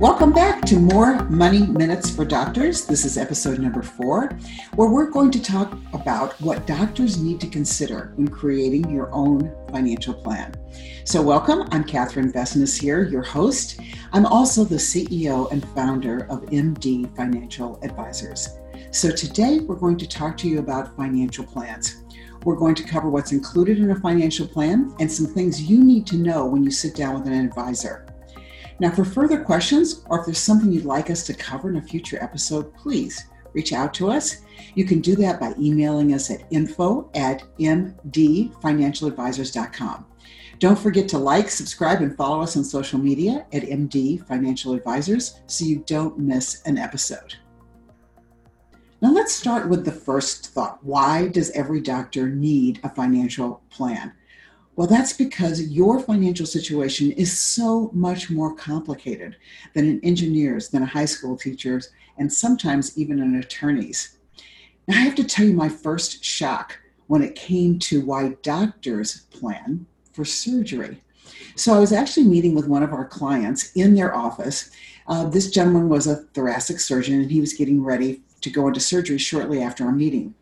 Welcome 0.00 0.32
back 0.32 0.62
to 0.62 0.76
More 0.78 1.24
Money 1.24 1.66
Minutes 1.66 2.08
for 2.08 2.24
Doctors. 2.24 2.86
This 2.86 3.04
is 3.04 3.18
episode 3.18 3.58
number 3.58 3.82
four, 3.82 4.30
where 4.74 4.88
we're 4.88 5.10
going 5.10 5.30
to 5.30 5.42
talk 5.42 5.76
about 5.92 6.40
what 6.40 6.66
doctors 6.66 7.20
need 7.20 7.38
to 7.42 7.46
consider 7.46 8.14
when 8.16 8.26
creating 8.26 8.90
your 8.90 9.12
own 9.12 9.54
financial 9.70 10.14
plan. 10.14 10.54
So, 11.04 11.20
welcome. 11.20 11.68
I'm 11.70 11.84
Catherine 11.84 12.32
Vessenes 12.32 12.80
here, 12.80 13.06
your 13.08 13.22
host. 13.22 13.78
I'm 14.14 14.24
also 14.24 14.64
the 14.64 14.76
CEO 14.76 15.52
and 15.52 15.68
founder 15.74 16.20
of 16.30 16.46
MD 16.46 17.14
Financial 17.14 17.78
Advisors. 17.82 18.58
So, 18.92 19.10
today 19.10 19.60
we're 19.60 19.76
going 19.76 19.98
to 19.98 20.08
talk 20.08 20.38
to 20.38 20.48
you 20.48 20.60
about 20.60 20.96
financial 20.96 21.44
plans. 21.44 22.04
We're 22.44 22.56
going 22.56 22.74
to 22.76 22.84
cover 22.84 23.10
what's 23.10 23.32
included 23.32 23.78
in 23.78 23.90
a 23.90 24.00
financial 24.00 24.48
plan 24.48 24.94
and 24.98 25.12
some 25.12 25.26
things 25.26 25.60
you 25.60 25.84
need 25.84 26.06
to 26.06 26.16
know 26.16 26.46
when 26.46 26.64
you 26.64 26.70
sit 26.70 26.94
down 26.96 27.16
with 27.16 27.26
an 27.26 27.34
advisor. 27.34 28.06
Now, 28.80 28.90
for 28.90 29.04
further 29.04 29.44
questions, 29.44 30.02
or 30.06 30.18
if 30.20 30.26
there's 30.26 30.38
something 30.38 30.72
you'd 30.72 30.86
like 30.86 31.10
us 31.10 31.26
to 31.26 31.34
cover 31.34 31.68
in 31.68 31.76
a 31.76 31.82
future 31.82 32.16
episode, 32.22 32.74
please 32.74 33.26
reach 33.52 33.74
out 33.74 33.92
to 33.94 34.10
us. 34.10 34.38
You 34.74 34.84
can 34.86 35.00
do 35.00 35.14
that 35.16 35.38
by 35.38 35.52
emailing 35.58 36.14
us 36.14 36.30
at 36.30 36.44
info 36.50 37.10
at 37.14 37.42
mdfinancialadvisors.com. 37.58 40.06
Don't 40.58 40.78
forget 40.78 41.08
to 41.08 41.18
like, 41.18 41.50
subscribe, 41.50 42.00
and 42.00 42.16
follow 42.16 42.40
us 42.40 42.56
on 42.56 42.64
social 42.64 42.98
media 42.98 43.44
at 43.52 43.64
MD 43.64 44.26
Financial 44.26 44.72
Advisors 44.72 45.42
so 45.46 45.66
you 45.66 45.84
don't 45.86 46.18
miss 46.18 46.62
an 46.62 46.78
episode. 46.78 47.34
Now, 49.02 49.12
let's 49.12 49.34
start 49.34 49.68
with 49.68 49.84
the 49.84 49.92
first 49.92 50.48
thought. 50.48 50.82
Why 50.82 51.28
does 51.28 51.50
every 51.50 51.80
doctor 51.80 52.28
need 52.28 52.80
a 52.82 52.90
financial 52.90 53.62
plan? 53.70 54.12
Well, 54.76 54.86
that's 54.86 55.12
because 55.12 55.62
your 55.68 56.00
financial 56.00 56.46
situation 56.46 57.10
is 57.12 57.36
so 57.38 57.90
much 57.92 58.30
more 58.30 58.54
complicated 58.54 59.36
than 59.74 59.88
an 59.88 60.00
engineer's, 60.02 60.68
than 60.68 60.82
a 60.82 60.86
high 60.86 61.04
school 61.04 61.36
teacher's, 61.36 61.90
and 62.18 62.32
sometimes 62.32 62.96
even 62.96 63.20
an 63.20 63.36
attorney's. 63.36 64.16
Now, 64.86 64.96
I 64.96 65.00
have 65.00 65.14
to 65.16 65.24
tell 65.24 65.44
you 65.44 65.52
my 65.54 65.68
first 65.68 66.24
shock 66.24 66.78
when 67.08 67.22
it 67.22 67.34
came 67.34 67.78
to 67.80 68.04
why 68.04 68.36
doctors 68.42 69.22
plan 69.30 69.86
for 70.12 70.24
surgery. 70.24 71.02
So, 71.56 71.74
I 71.74 71.80
was 71.80 71.92
actually 71.92 72.26
meeting 72.26 72.54
with 72.54 72.68
one 72.68 72.82
of 72.82 72.92
our 72.92 73.04
clients 73.04 73.72
in 73.72 73.94
their 73.94 74.14
office. 74.14 74.70
Uh, 75.06 75.28
this 75.28 75.50
gentleman 75.50 75.88
was 75.88 76.06
a 76.06 76.16
thoracic 76.16 76.80
surgeon 76.80 77.20
and 77.20 77.30
he 77.30 77.40
was 77.40 77.52
getting 77.52 77.82
ready 77.82 78.22
to 78.40 78.50
go 78.50 78.68
into 78.68 78.80
surgery 78.80 79.18
shortly 79.18 79.60
after 79.60 79.84
our 79.84 79.92
meeting. 79.92 80.34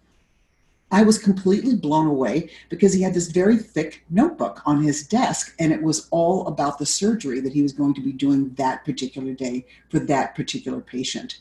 I 0.90 1.02
was 1.02 1.18
completely 1.18 1.76
blown 1.76 2.06
away 2.06 2.50
because 2.70 2.94
he 2.94 3.02
had 3.02 3.14
this 3.14 3.30
very 3.30 3.58
thick 3.58 4.04
notebook 4.08 4.62
on 4.64 4.82
his 4.82 5.06
desk, 5.06 5.54
and 5.58 5.72
it 5.72 5.82
was 5.82 6.08
all 6.10 6.46
about 6.46 6.78
the 6.78 6.86
surgery 6.86 7.40
that 7.40 7.52
he 7.52 7.62
was 7.62 7.72
going 7.72 7.94
to 7.94 8.00
be 8.00 8.12
doing 8.12 8.54
that 8.54 8.84
particular 8.84 9.32
day 9.34 9.66
for 9.90 9.98
that 10.00 10.34
particular 10.34 10.80
patient. 10.80 11.40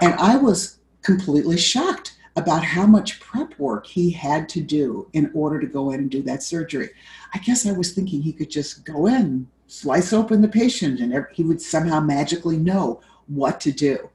And 0.00 0.14
I 0.14 0.36
was 0.36 0.78
completely 1.02 1.56
shocked 1.56 2.16
about 2.36 2.64
how 2.64 2.86
much 2.86 3.20
prep 3.20 3.58
work 3.58 3.86
he 3.86 4.10
had 4.10 4.48
to 4.48 4.60
do 4.60 5.08
in 5.12 5.30
order 5.34 5.60
to 5.60 5.66
go 5.66 5.90
in 5.90 6.00
and 6.00 6.10
do 6.10 6.22
that 6.22 6.42
surgery. 6.42 6.90
I 7.34 7.38
guess 7.38 7.66
I 7.66 7.72
was 7.72 7.92
thinking 7.92 8.22
he 8.22 8.32
could 8.32 8.50
just 8.50 8.84
go 8.84 9.06
in, 9.06 9.48
slice 9.66 10.12
open 10.12 10.42
the 10.42 10.48
patient, 10.48 11.00
and 11.00 11.26
he 11.32 11.44
would 11.44 11.60
somehow 11.60 12.00
magically 12.00 12.56
know 12.56 13.00
what 13.26 13.60
to 13.60 13.72
do. 13.72 14.10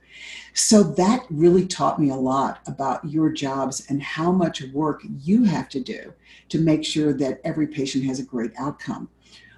So 0.54 0.84
that 0.84 1.26
really 1.30 1.66
taught 1.66 2.00
me 2.00 2.10
a 2.10 2.16
lot 2.16 2.60
about 2.68 3.04
your 3.06 3.30
jobs 3.30 3.86
and 3.90 4.02
how 4.02 4.32
much 4.32 4.64
work 4.74 5.02
you 5.20 5.44
have 5.44 5.70
to 5.70 5.80
do 5.80 6.14
to 6.50 6.60
make 6.60 6.86
sure 6.86 7.14
that 7.14 7.42
every 7.44 7.68
patient 7.68 8.06
has 8.06 8.20
a 8.20 8.24
great 8.24 8.52
outcome. 8.58 9.10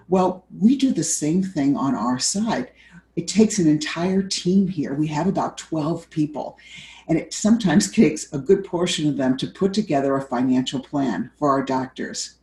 Well, 0.10 0.46
we 0.58 0.78
do 0.78 0.92
the 0.92 1.04
same 1.04 1.44
thing 1.44 1.76
on 1.76 1.94
our 1.94 2.18
side. 2.18 2.72
It 3.16 3.28
takes 3.28 3.60
an 3.60 3.68
entire 3.68 4.22
team 4.22 4.68
here. 4.68 4.94
We 4.94 5.08
have 5.08 5.28
about 5.28 5.58
12 5.58 6.10
people, 6.10 6.58
and 7.08 7.18
it 7.18 7.34
sometimes 7.34 7.92
takes 7.92 8.32
a 8.32 8.38
good 8.38 8.64
portion 8.64 9.08
of 9.10 9.18
them 9.18 9.38
to 9.38 9.48
put 9.48 9.74
together 9.74 10.16
a 10.16 10.22
financial 10.22 10.80
plan 10.80 11.32
for 11.38 11.50
our 11.50 11.64
doctors. 11.64 12.37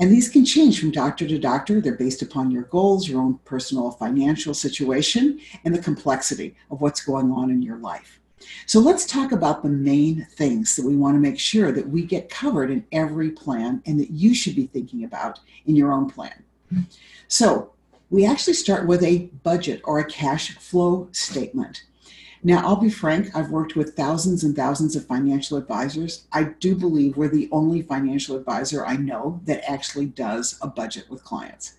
And 0.00 0.10
these 0.10 0.30
can 0.30 0.46
change 0.46 0.80
from 0.80 0.90
doctor 0.90 1.28
to 1.28 1.38
doctor. 1.38 1.80
They're 1.80 1.94
based 1.94 2.22
upon 2.22 2.50
your 2.50 2.62
goals, 2.64 3.06
your 3.06 3.20
own 3.20 3.38
personal 3.44 3.90
financial 3.92 4.54
situation, 4.54 5.40
and 5.64 5.74
the 5.74 5.82
complexity 5.82 6.56
of 6.70 6.80
what's 6.80 7.04
going 7.04 7.30
on 7.30 7.50
in 7.50 7.60
your 7.60 7.76
life. 7.76 8.18
So 8.64 8.80
let's 8.80 9.04
talk 9.04 9.32
about 9.32 9.62
the 9.62 9.68
main 9.68 10.26
things 10.32 10.74
that 10.76 10.86
we 10.86 10.96
want 10.96 11.16
to 11.16 11.20
make 11.20 11.38
sure 11.38 11.70
that 11.72 11.88
we 11.88 12.02
get 12.02 12.30
covered 12.30 12.70
in 12.70 12.86
every 12.92 13.30
plan 13.30 13.82
and 13.84 14.00
that 14.00 14.10
you 14.10 14.34
should 14.34 14.56
be 14.56 14.66
thinking 14.66 15.04
about 15.04 15.40
in 15.66 15.76
your 15.76 15.92
own 15.92 16.08
plan. 16.08 16.44
So 17.28 17.72
we 18.08 18.24
actually 18.24 18.54
start 18.54 18.86
with 18.86 19.02
a 19.04 19.26
budget 19.42 19.82
or 19.84 19.98
a 19.98 20.04
cash 20.04 20.56
flow 20.56 21.08
statement. 21.12 21.84
Now, 22.42 22.66
I'll 22.66 22.76
be 22.76 22.88
frank, 22.88 23.36
I've 23.36 23.50
worked 23.50 23.76
with 23.76 23.94
thousands 23.94 24.44
and 24.44 24.56
thousands 24.56 24.96
of 24.96 25.06
financial 25.06 25.58
advisors. 25.58 26.26
I 26.32 26.44
do 26.44 26.74
believe 26.74 27.16
we're 27.16 27.28
the 27.28 27.50
only 27.52 27.82
financial 27.82 28.36
advisor 28.36 28.86
I 28.86 28.96
know 28.96 29.40
that 29.44 29.68
actually 29.70 30.06
does 30.06 30.58
a 30.62 30.66
budget 30.66 31.04
with 31.10 31.22
clients. 31.22 31.74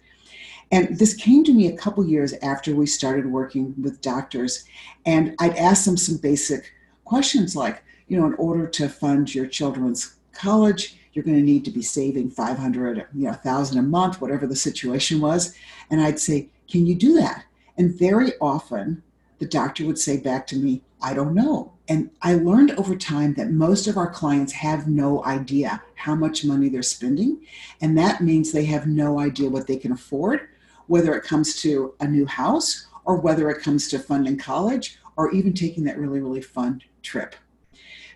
And 0.72 0.98
this 0.98 1.16
came 1.16 1.44
to 1.46 1.54
me 1.54 1.68
a 1.68 1.78
couple 1.78 2.06
years 2.06 2.34
after 2.44 2.76
we 2.76 2.86
started 2.86 3.26
working 3.26 3.74
with 3.82 4.02
doctors. 4.02 4.64
And 5.06 5.36
I'd 5.40 5.56
ask 5.58 5.86
them 5.86 5.98
some 5.98 6.18
basic 6.18 6.72
questions 7.06 7.56
like, 7.56 7.84
you 8.08 8.20
know, 8.20 8.28
in 8.28 8.36
order 8.36 8.68
to 8.68 8.88
fund 8.88 9.34
your 9.34 9.48
children's 9.48 10.16
college, 10.32 10.98
you're 11.14 11.26
going 11.26 11.38
to 11.38 11.44
need 11.44 11.66
to 11.66 11.72
be 11.72 11.82
saving 11.82 12.30
500, 12.30 13.08
you 13.14 13.24
know, 13.24 13.32
1000 13.32 13.78
a 13.78 13.82
month, 13.82 14.22
whatever 14.22 14.48
the 14.48 14.56
situation 14.56 15.20
was. 15.20 15.56
And 15.90 16.00
I'd 16.00 16.20
say, 16.20 16.50
can 16.70 16.86
you 16.86 16.96
do 16.96 17.16
that? 17.16 17.44
And 17.78 17.98
very 17.98 18.34
often 18.40 19.04
the 19.42 19.48
doctor 19.48 19.84
would 19.88 19.98
say 19.98 20.18
back 20.18 20.46
to 20.46 20.56
me, 20.56 20.84
I 21.02 21.16
don't 21.16 21.34
know. 21.34 21.74
And 21.90 22.12
I 22.22 22.36
learned 22.36 22.72
over 22.74 22.96
time 22.96 23.34
that 23.34 23.50
most 23.50 23.88
of 23.88 23.98
our 23.98 24.08
clients 24.08 24.54
have 24.54 24.88
no 24.88 25.26
idea 25.26 25.82
how 25.96 26.14
much 26.14 26.46
money 26.46 26.70
they're 26.70 26.84
spending. 26.84 27.44
And 27.82 27.98
that 27.98 28.22
means 28.22 28.52
they 28.52 28.66
have 28.66 28.86
no 28.86 29.20
idea 29.20 29.50
what 29.50 29.66
they 29.66 29.78
can 29.78 29.94
afford, 29.94 30.48
whether 30.86 31.16
it 31.16 31.24
comes 31.24 31.60
to 31.64 31.96
a 32.00 32.08
new 32.08 32.28
house 32.28 32.86
or 33.04 33.16
whether 33.16 33.50
it 33.50 33.64
comes 33.64 33.88
to 33.88 33.98
funding 33.98 34.38
college 34.38 35.00
or 35.16 35.32
even 35.32 35.54
taking 35.54 35.86
that 35.86 35.98
really, 35.98 36.20
really 36.20 36.42
fun 36.42 36.84
trip. 37.02 37.36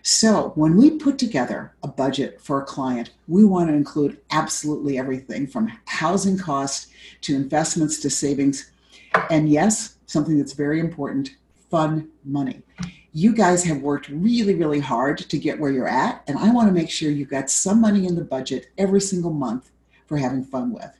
So, 0.02 0.52
when 0.54 0.76
we 0.76 0.92
put 0.92 1.18
together 1.18 1.74
a 1.82 1.88
budget 1.88 2.40
for 2.40 2.62
a 2.62 2.64
client, 2.64 3.10
we 3.26 3.44
want 3.44 3.68
to 3.68 3.74
include 3.74 4.18
absolutely 4.30 4.96
everything 4.96 5.48
from 5.48 5.72
housing 5.86 6.38
costs 6.38 6.86
to 7.22 7.34
investments 7.34 7.98
to 7.98 8.10
savings. 8.10 8.70
And 9.28 9.48
yes, 9.48 9.95
something 10.06 10.38
that's 10.38 10.52
very 10.52 10.80
important 10.80 11.36
fun 11.70 12.08
money. 12.24 12.62
You 13.12 13.34
guys 13.34 13.64
have 13.64 13.80
worked 13.80 14.08
really, 14.08 14.54
really 14.54 14.80
hard 14.80 15.18
to 15.18 15.38
get 15.38 15.58
where 15.58 15.70
you're 15.70 15.88
at, 15.88 16.22
and 16.26 16.38
I 16.38 16.50
want 16.52 16.68
to 16.68 16.74
make 16.74 16.90
sure 16.90 17.10
you've 17.10 17.30
got 17.30 17.50
some 17.50 17.80
money 17.80 18.06
in 18.06 18.14
the 18.14 18.24
budget 18.24 18.68
every 18.78 19.00
single 19.00 19.32
month 19.32 19.70
for 20.06 20.16
having 20.16 20.44
fun 20.44 20.72
with. 20.72 20.90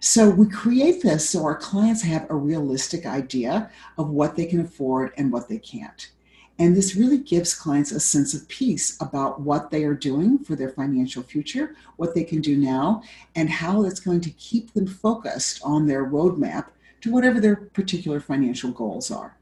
So 0.00 0.28
we 0.28 0.46
create 0.46 1.02
this 1.02 1.28
so 1.30 1.44
our 1.44 1.56
clients 1.56 2.02
have 2.02 2.26
a 2.28 2.34
realistic 2.34 3.06
idea 3.06 3.70
of 3.96 4.10
what 4.10 4.36
they 4.36 4.46
can 4.46 4.60
afford 4.60 5.12
and 5.16 5.32
what 5.32 5.48
they 5.48 5.58
can't. 5.58 6.10
And 6.58 6.76
this 6.76 6.94
really 6.94 7.18
gives 7.18 7.54
clients 7.54 7.90
a 7.90 7.98
sense 7.98 8.32
of 8.32 8.46
peace 8.48 8.96
about 9.00 9.40
what 9.40 9.70
they 9.70 9.84
are 9.84 9.94
doing 9.94 10.38
for 10.38 10.54
their 10.54 10.68
financial 10.68 11.22
future, 11.22 11.74
what 11.96 12.14
they 12.14 12.22
can 12.22 12.40
do 12.40 12.56
now, 12.56 13.02
and 13.34 13.50
how 13.50 13.84
it's 13.84 13.98
going 13.98 14.20
to 14.20 14.30
keep 14.30 14.72
them 14.72 14.86
focused 14.86 15.60
on 15.64 15.86
their 15.86 16.04
roadmap 16.04 16.66
to 17.04 17.12
whatever 17.12 17.38
their 17.38 17.56
particular 17.56 18.18
financial 18.18 18.70
goals 18.70 19.10
are. 19.10 19.36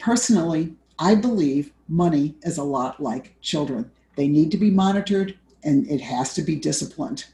Personally, 0.00 0.74
I 0.98 1.14
believe 1.14 1.70
money 1.86 2.34
is 2.42 2.58
a 2.58 2.64
lot 2.64 3.00
like 3.00 3.40
children. 3.40 3.92
They 4.16 4.26
need 4.26 4.50
to 4.50 4.56
be 4.56 4.68
monitored 4.68 5.38
and 5.62 5.88
it 5.88 6.00
has 6.00 6.34
to 6.34 6.42
be 6.42 6.56
disciplined. 6.56 7.26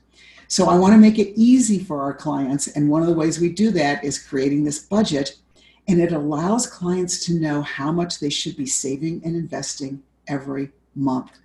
So 0.46 0.68
I 0.68 0.76
want 0.76 0.92
to 0.92 0.98
make 0.98 1.18
it 1.18 1.32
easy 1.40 1.78
for 1.78 2.02
our 2.02 2.12
clients. 2.12 2.66
And 2.66 2.90
one 2.90 3.00
of 3.00 3.08
the 3.08 3.14
ways 3.14 3.40
we 3.40 3.48
do 3.48 3.70
that 3.70 4.04
is 4.04 4.22
creating 4.22 4.64
this 4.64 4.80
budget. 4.80 5.36
And 5.88 5.98
it 5.98 6.12
allows 6.12 6.66
clients 6.66 7.24
to 7.24 7.40
know 7.40 7.62
how 7.62 7.92
much 7.92 8.20
they 8.20 8.28
should 8.28 8.58
be 8.58 8.66
saving 8.66 9.22
and 9.24 9.34
investing 9.34 10.02
every 10.28 10.70
month. 10.94 11.38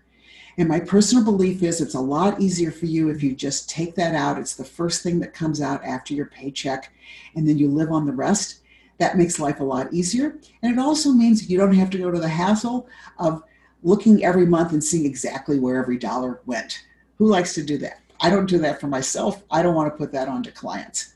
And 0.57 0.68
my 0.68 0.80
personal 0.80 1.24
belief 1.24 1.62
is 1.62 1.81
it's 1.81 1.94
a 1.94 2.00
lot 2.00 2.42
easier 2.42 2.71
for 2.71 2.88
you 2.88 3.09
if 3.09 3.21
you 3.21 3.36
just 3.36 3.69
take 3.69 3.94
that 3.95 4.15
out. 4.15 4.39
It's 4.39 4.56
the 4.56 4.63
first 4.63 5.04
thing 5.04 5.19
that 5.19 5.33
comes 5.33 5.62
out 5.62 5.83
after 5.83 6.15
your 6.15 6.25
paycheck, 6.25 6.92
and 7.36 7.48
then 7.48 7.59
you 7.59 7.68
live 7.68 7.92
on 7.92 8.07
the 8.07 8.12
rest. 8.12 8.62
That 8.98 9.18
makes 9.18 9.39
life 9.39 9.59
a 9.59 9.63
lot 9.63 9.94
easier. 9.94 10.38
And 10.63 10.74
it 10.74 10.80
also 10.80 11.12
means 11.12 11.48
you 11.50 11.57
don't 11.59 11.75
have 11.75 11.92
to 11.92 12.00
go 12.00 12.09
to 12.09 12.19
the 12.19 12.27
hassle 12.27 12.88
of 13.19 13.44
looking 13.83 14.25
every 14.25 14.48
month 14.48 14.71
and 14.71 14.83
seeing 14.83 15.06
exactly 15.06 15.59
where 15.59 15.80
every 15.80 16.00
dollar 16.00 16.42
went. 16.48 16.83
Who 17.18 17.27
likes 17.27 17.53
to 17.53 17.63
do 17.63 17.77
that? 17.80 18.01
I 18.19 18.31
don't 18.31 18.50
do 18.50 18.57
that 18.57 18.81
for 18.81 18.88
myself. 18.88 19.44
I 19.51 19.62
don't 19.62 19.75
want 19.75 19.94
to 19.94 19.98
put 19.98 20.12
that 20.13 20.27
onto 20.27 20.50
clients. 20.50 21.13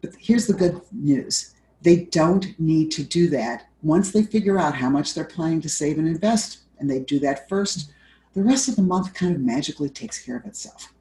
But 0.00 0.12
here's 0.20 0.46
the 0.46 0.54
good 0.54 0.80
news 0.92 1.54
they 1.82 2.04
don't 2.04 2.58
need 2.58 2.90
to 2.92 3.02
do 3.02 3.28
that 3.28 3.66
once 3.82 4.10
they 4.12 4.22
figure 4.22 4.58
out 4.58 4.74
how 4.74 4.88
much 4.88 5.12
they're 5.12 5.24
planning 5.24 5.60
to 5.60 5.68
save 5.68 5.98
and 5.98 6.06
invest. 6.06 6.60
And 6.78 6.88
they 6.88 7.00
do 7.00 7.18
that 7.18 7.48
first 7.48 7.90
the 8.34 8.42
rest 8.42 8.68
of 8.68 8.76
the 8.76 8.82
month 8.82 9.14
kind 9.14 9.34
of 9.34 9.40
magically 9.40 9.88
takes 9.88 10.22
care 10.22 10.36
of 10.36 10.44
itself. 10.44 10.92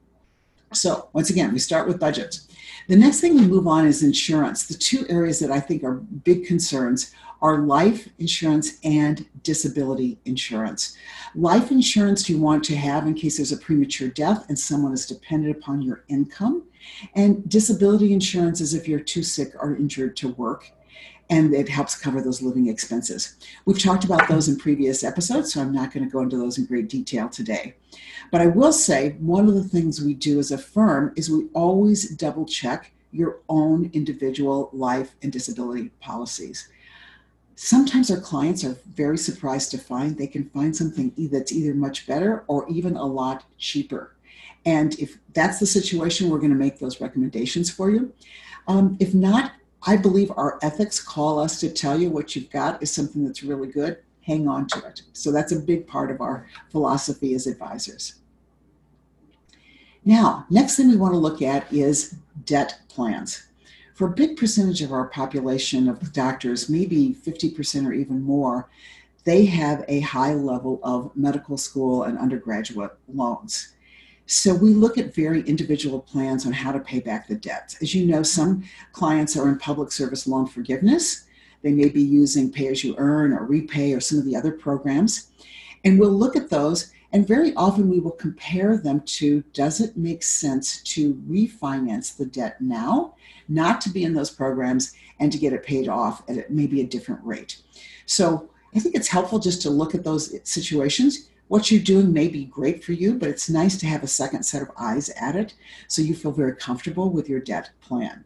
So, 0.72 1.10
once 1.14 1.30
again, 1.30 1.52
we 1.52 1.60
start 1.60 1.88
with 1.88 2.00
budgets. 2.00 2.48
The 2.88 2.96
next 2.96 3.22
thing 3.22 3.36
we 3.36 3.48
move 3.48 3.68
on 3.68 3.86
is 3.86 4.04
insurance. 4.04 4.66
The 4.66 4.74
two 4.74 5.06
areas 5.10 5.40
that 5.40 5.52
I 5.52 5.60
think 5.60 5.84
are 5.84 5.94
big 5.94 6.46
concerns 6.46 7.14
are 7.42 7.60
life 7.60 8.08
insurance 8.20 8.80
and 8.84 9.28
disability 9.44 10.18
insurance. 10.26 10.98
Life 11.36 11.72
insurance 11.72 12.30
you 12.30 12.40
want 12.40 12.64
to 12.66 12.76
have 12.76 13.06
in 13.06 13.14
case 13.14 13.38
there's 13.38 13.52
a 13.52 13.58
premature 13.58 14.08
death 14.08 14.46
and 14.48 14.58
someone 14.58 14.94
is 14.94 15.06
dependent 15.06 15.56
upon 15.56 15.82
your 15.82 16.06
income. 16.08 16.64
And 17.16 17.48
disability 17.50 18.14
insurance 18.14 18.62
is 18.62 18.74
if 18.74 18.88
you're 18.88 19.00
too 19.00 19.24
sick 19.24 19.54
or 19.60 19.76
injured 19.76 20.16
to 20.18 20.30
work 20.30 20.72
and 21.34 21.54
it 21.54 21.68
helps 21.68 21.96
cover 21.96 22.22
those 22.22 22.44
living 22.44 22.68
expenses. 22.68 23.36
We've 23.66 23.82
talked 23.82 24.04
about 24.04 24.28
those 24.28 24.48
in 24.48 24.58
previous 24.58 25.04
episodes, 25.04 25.52
so 25.52 25.62
I'm 25.62 25.74
not 25.74 25.92
going 25.92 26.06
to 26.06 26.12
go 26.12 26.22
into 26.22 26.38
those 26.38 26.60
in 26.60 26.66
great 26.66 26.90
detail 26.90 27.28
today. 27.28 27.76
But 28.32 28.42
I 28.42 28.48
will 28.48 28.72
say 28.72 29.16
one 29.20 29.48
of 29.48 29.56
the 29.56 29.64
things 29.64 30.00
we 30.00 30.14
do 30.14 30.38
as 30.38 30.52
a 30.52 30.58
firm 30.58 31.12
is 31.16 31.32
we 31.32 31.48
always 31.54 32.10
double 32.16 32.46
check 32.46 32.92
your 33.12 33.40
own 33.50 33.90
individual 33.94 34.70
life 34.74 35.16
and 35.24 35.32
disability 35.32 35.90
policies 36.00 36.70
sometimes 37.56 38.10
our 38.10 38.20
clients 38.20 38.64
are 38.64 38.76
very 38.96 39.18
surprised 39.18 39.70
to 39.72 39.78
find 39.78 40.18
they 40.18 40.28
can 40.28 40.50
find 40.50 40.76
something 40.76 41.14
that's 41.32 41.52
either 41.52 41.76
much 41.76 42.08
better 42.08 42.44
or 42.48 42.68
even 42.68 42.96
a 42.96 43.06
lot 43.06 43.46
cheaper. 43.58 44.16
And 44.66 44.98
if 45.00 45.20
that's 45.34 45.60
the 45.60 45.66
situation, 45.66 46.30
we're 46.30 46.40
going 46.40 46.50
to 46.50 46.58
make 46.58 46.80
those 46.80 47.00
recommendations 47.00 47.70
for 47.70 47.92
you. 47.92 48.12
Um, 48.68 48.98
if 49.00 49.14
not, 49.14 49.52
I 49.86 49.98
believe 49.98 50.32
our 50.38 50.60
ethics 50.62 51.02
call 51.02 51.40
us 51.40 51.60
to 51.60 51.70
tell 51.70 52.00
you 52.00 52.10
what 52.10 52.36
you've 52.36 52.50
got 52.50 52.82
is 52.82 52.92
something 52.92 53.26
that's 53.26 53.44
really 53.44 53.68
good. 53.68 53.98
Hang 54.22 54.48
on 54.48 54.68
to 54.68 54.80
it. 54.86 55.02
So 55.12 55.32
that's 55.32 55.52
a 55.52 55.60
big 55.60 55.86
part 55.86 56.10
of 56.10 56.22
our 56.22 56.48
philosophy 56.72 57.34
as 57.34 57.48
advisors. 57.48 58.16
Now, 60.06 60.46
next 60.50 60.76
thing 60.76 60.90
we 60.90 60.96
want 60.96 61.14
to 61.14 61.18
look 61.18 61.42
at 61.42 61.72
is 61.72 62.16
debt 62.46 62.80
plans 62.88 63.48
for 63.94 64.08
a 64.08 64.12
big 64.12 64.38
percentage 64.38 64.82
of 64.82 64.92
our 64.92 65.06
population 65.06 65.88
of 65.88 66.12
doctors, 66.14 66.70
maybe 66.70 67.16
50% 67.26 67.88
or 67.88 67.94
even 67.94 68.22
more, 68.22 68.70
they 69.24 69.46
have 69.46 69.86
a 69.88 70.02
high 70.02 70.34
level 70.34 70.80
of 70.84 71.16
medical 71.16 71.58
school 71.58 72.04
and 72.04 72.18
undergraduate 72.18 72.92
loans. 73.08 73.76
So 74.34 74.56
we 74.56 74.72
look 74.72 74.98
at 74.98 75.14
very 75.14 75.42
individual 75.42 76.00
plans 76.00 76.48
on 76.48 76.54
how 76.54 76.72
to 76.72 76.80
pay 76.80 77.00
back 77.00 77.28
the 77.28 77.36
debts. 77.36 77.78
As 77.84 77.94
you 77.94 78.08
know, 78.08 78.24
some 78.24 78.64
clients 78.92 79.38
are 79.38 79.48
in 79.48 79.60
public 79.60 79.92
service 79.92 80.26
loan 80.26 80.48
forgiveness. 80.48 81.26
They 81.62 81.72
may 81.72 81.88
be 81.88 82.02
using 82.02 82.52
pay 82.52 82.68
as 82.70 82.84
you 82.84 82.96
earn 82.98 83.32
or 83.32 83.46
repay 83.46 83.94
or 83.94 84.00
some 84.00 84.18
of 84.18 84.26
the 84.26 84.36
other 84.36 84.52
programs. 84.52 85.28
And 85.84 86.00
we'll 86.00 86.10
look 86.10 86.36
at 86.36 86.50
those 86.50 86.92
and 87.12 87.28
very 87.28 87.54
often 87.54 87.92
we 87.92 88.00
will 88.00 88.10
compare 88.10 88.76
them 88.76 89.02
to 89.02 89.44
does 89.54 89.80
it 89.80 89.96
make 89.96 90.24
sense 90.24 90.82
to 90.82 91.14
refinance 91.30 92.18
the 92.18 92.26
debt 92.26 92.60
now, 92.60 93.14
not 93.48 93.82
to 93.82 93.90
be 93.92 94.04
in 94.04 94.16
those 94.16 94.32
programs, 94.32 94.96
and 95.20 95.32
to 95.32 95.38
get 95.38 95.54
it 95.54 95.64
paid 95.64 95.88
off 95.88 96.28
at 96.28 96.50
maybe 96.50 96.82
a 96.82 96.88
different 96.88 97.24
rate? 97.24 97.62
So 98.08 98.50
I 98.76 98.80
think 98.80 98.96
it's 98.96 99.10
helpful 99.10 99.38
just 99.38 99.62
to 99.62 99.70
look 99.70 99.94
at 99.94 100.04
those 100.04 100.36
situations. 100.44 101.30
What 101.48 101.70
you're 101.70 101.82
doing 101.84 102.14
may 102.14 102.30
be 102.30 102.46
great 102.46 102.84
for 102.84 102.94
you, 102.94 103.16
but 103.16 103.30
it's 103.30 103.50
nice 103.50 103.78
to 103.78 103.86
have 103.86 104.04
a 104.04 104.08
second 104.08 104.44
set 104.44 104.62
of 104.62 104.72
eyes 104.78 105.10
at 105.10 105.36
it 105.36 105.54
so 105.88 106.02
you 106.02 106.16
feel 106.16 106.32
very 106.32 106.56
comfortable 106.56 107.10
with 107.10 107.30
your 107.30 107.40
debt 107.40 107.72
plan. 107.82 108.24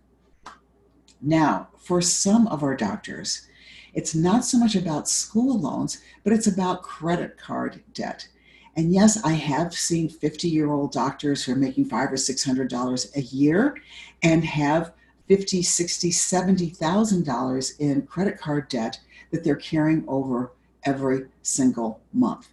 Now, 1.21 1.69
for 1.77 2.01
some 2.01 2.47
of 2.47 2.63
our 2.63 2.75
doctors, 2.75 3.47
it's 3.93 4.13
not 4.13 4.45
so 4.45 4.59
much 4.59 4.75
about 4.75 5.09
school 5.09 5.59
loans, 5.59 6.01
but 6.23 6.31
it's 6.31 6.47
about 6.47 6.83
credit 6.83 7.37
card 7.37 7.83
debt. 7.93 8.27
And 8.75 8.93
yes, 8.93 9.23
I 9.25 9.33
have 9.33 9.73
seen 9.73 10.07
50 10.07 10.47
year 10.47 10.69
old 10.71 10.91
doctors 10.91 11.43
who 11.43 11.53
are 11.53 11.55
making 11.55 11.85
five 11.85 12.11
or 12.11 12.17
six 12.17 12.43
hundred 12.43 12.69
dollars 12.69 13.11
a 13.15 13.21
year 13.21 13.75
and 14.21 14.45
have 14.45 14.93
50, 15.27 15.63
60, 15.63 16.11
70,000 16.11 17.25
dollars 17.25 17.71
in 17.79 18.03
credit 18.03 18.37
card 18.37 18.69
debt 18.69 18.99
that 19.31 19.43
they're 19.43 19.55
carrying 19.55 20.05
over 20.07 20.51
every 20.83 21.25
single 21.41 21.99
month. 22.13 22.49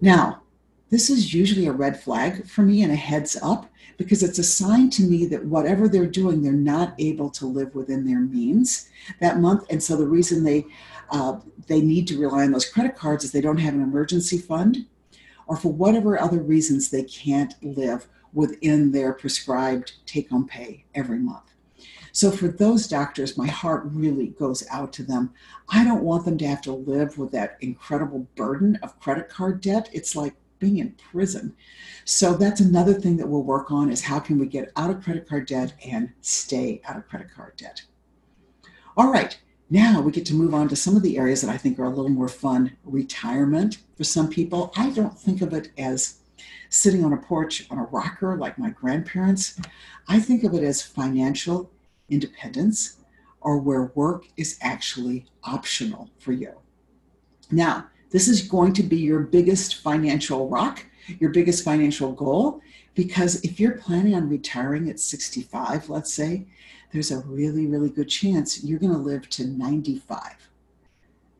Now, 0.00 0.42
this 0.90 1.08
is 1.08 1.32
usually 1.32 1.66
a 1.66 1.72
red 1.72 2.00
flag 2.00 2.48
for 2.48 2.62
me 2.62 2.82
and 2.82 2.92
a 2.92 2.96
heads 2.96 3.36
up 3.42 3.70
because 3.96 4.22
it's 4.22 4.38
a 4.38 4.44
sign 4.44 4.90
to 4.90 5.02
me 5.02 5.26
that 5.26 5.44
whatever 5.44 5.88
they're 5.88 6.06
doing, 6.06 6.42
they're 6.42 6.52
not 6.52 6.94
able 6.98 7.30
to 7.30 7.46
live 7.46 7.74
within 7.74 8.04
their 8.04 8.20
means 8.20 8.88
that 9.20 9.38
month. 9.38 9.64
And 9.70 9.82
so 9.82 9.96
the 9.96 10.06
reason 10.06 10.42
they 10.42 10.66
uh, 11.10 11.38
they 11.66 11.80
need 11.80 12.06
to 12.08 12.18
rely 12.18 12.44
on 12.44 12.52
those 12.52 12.68
credit 12.68 12.96
cards 12.96 13.24
is 13.24 13.32
they 13.32 13.40
don't 13.40 13.58
have 13.58 13.74
an 13.74 13.82
emergency 13.82 14.38
fund 14.38 14.86
or 15.46 15.56
for 15.56 15.72
whatever 15.72 16.20
other 16.20 16.40
reasons 16.40 16.88
they 16.88 17.02
can't 17.02 17.54
live 17.62 18.06
within 18.32 18.92
their 18.92 19.12
prescribed 19.12 19.92
take 20.06 20.30
home 20.30 20.46
pay 20.46 20.84
every 20.94 21.18
month. 21.18 21.49
So, 22.12 22.30
for 22.30 22.48
those 22.48 22.88
doctors, 22.88 23.38
my 23.38 23.46
heart 23.46 23.82
really 23.86 24.28
goes 24.28 24.66
out 24.70 24.92
to 24.94 25.02
them. 25.02 25.32
I 25.68 25.84
don't 25.84 26.02
want 26.02 26.24
them 26.24 26.38
to 26.38 26.46
have 26.46 26.62
to 26.62 26.72
live 26.72 27.18
with 27.18 27.32
that 27.32 27.56
incredible 27.60 28.26
burden 28.36 28.78
of 28.82 28.98
credit 29.00 29.28
card 29.28 29.60
debt. 29.60 29.88
It's 29.92 30.16
like 30.16 30.34
being 30.58 30.78
in 30.78 30.96
prison. 31.10 31.54
So, 32.04 32.34
that's 32.34 32.60
another 32.60 32.94
thing 32.94 33.16
that 33.18 33.28
we'll 33.28 33.42
work 33.42 33.70
on 33.70 33.90
is 33.90 34.02
how 34.02 34.18
can 34.18 34.38
we 34.38 34.46
get 34.46 34.72
out 34.76 34.90
of 34.90 35.02
credit 35.02 35.28
card 35.28 35.46
debt 35.46 35.74
and 35.84 36.12
stay 36.20 36.82
out 36.86 36.96
of 36.96 37.08
credit 37.08 37.28
card 37.34 37.56
debt. 37.56 37.82
All 38.96 39.10
right, 39.10 39.38
now 39.70 40.00
we 40.00 40.10
get 40.10 40.26
to 40.26 40.34
move 40.34 40.52
on 40.52 40.68
to 40.68 40.76
some 40.76 40.96
of 40.96 41.02
the 41.02 41.16
areas 41.16 41.40
that 41.42 41.50
I 41.50 41.56
think 41.56 41.78
are 41.78 41.84
a 41.84 41.90
little 41.90 42.08
more 42.08 42.28
fun. 42.28 42.76
Retirement 42.84 43.78
for 43.96 44.02
some 44.02 44.28
people. 44.28 44.72
I 44.76 44.90
don't 44.90 45.16
think 45.16 45.42
of 45.42 45.52
it 45.52 45.70
as 45.78 46.16
sitting 46.70 47.04
on 47.04 47.12
a 47.12 47.16
porch 47.16 47.66
on 47.70 47.78
a 47.78 47.84
rocker 47.84 48.36
like 48.36 48.58
my 48.58 48.70
grandparents. 48.70 49.60
I 50.08 50.18
think 50.18 50.42
of 50.42 50.54
it 50.54 50.64
as 50.64 50.82
financial 50.82 51.70
independence 52.10 52.96
or 53.40 53.58
where 53.58 53.92
work 53.94 54.26
is 54.36 54.58
actually 54.60 55.26
optional 55.44 56.10
for 56.18 56.32
you. 56.32 56.52
Now, 57.50 57.86
this 58.10 58.28
is 58.28 58.42
going 58.42 58.72
to 58.74 58.82
be 58.82 58.98
your 58.98 59.20
biggest 59.20 59.76
financial 59.76 60.48
rock, 60.48 60.84
your 61.18 61.30
biggest 61.30 61.64
financial 61.64 62.12
goal, 62.12 62.60
because 62.94 63.42
if 63.42 63.58
you're 63.58 63.78
planning 63.78 64.14
on 64.14 64.28
retiring 64.28 64.88
at 64.90 65.00
65, 65.00 65.88
let's 65.88 66.12
say, 66.12 66.46
there's 66.92 67.10
a 67.10 67.20
really, 67.20 67.66
really 67.66 67.90
good 67.90 68.08
chance 68.08 68.64
you're 68.64 68.78
going 68.78 68.92
to 68.92 68.98
live 68.98 69.28
to 69.30 69.46
95. 69.46 70.48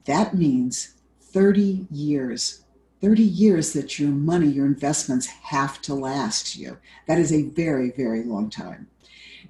That 0.04 0.34
means 0.34 0.94
30 1.20 1.86
years. 1.90 2.62
30 3.00 3.22
years 3.22 3.72
that 3.72 3.98
your 3.98 4.10
money, 4.10 4.46
your 4.46 4.66
investments 4.66 5.26
have 5.26 5.80
to 5.82 5.94
last 5.94 6.56
you. 6.56 6.76
That 7.06 7.18
is 7.18 7.32
a 7.32 7.44
very, 7.44 7.90
very 7.90 8.22
long 8.22 8.50
time. 8.50 8.88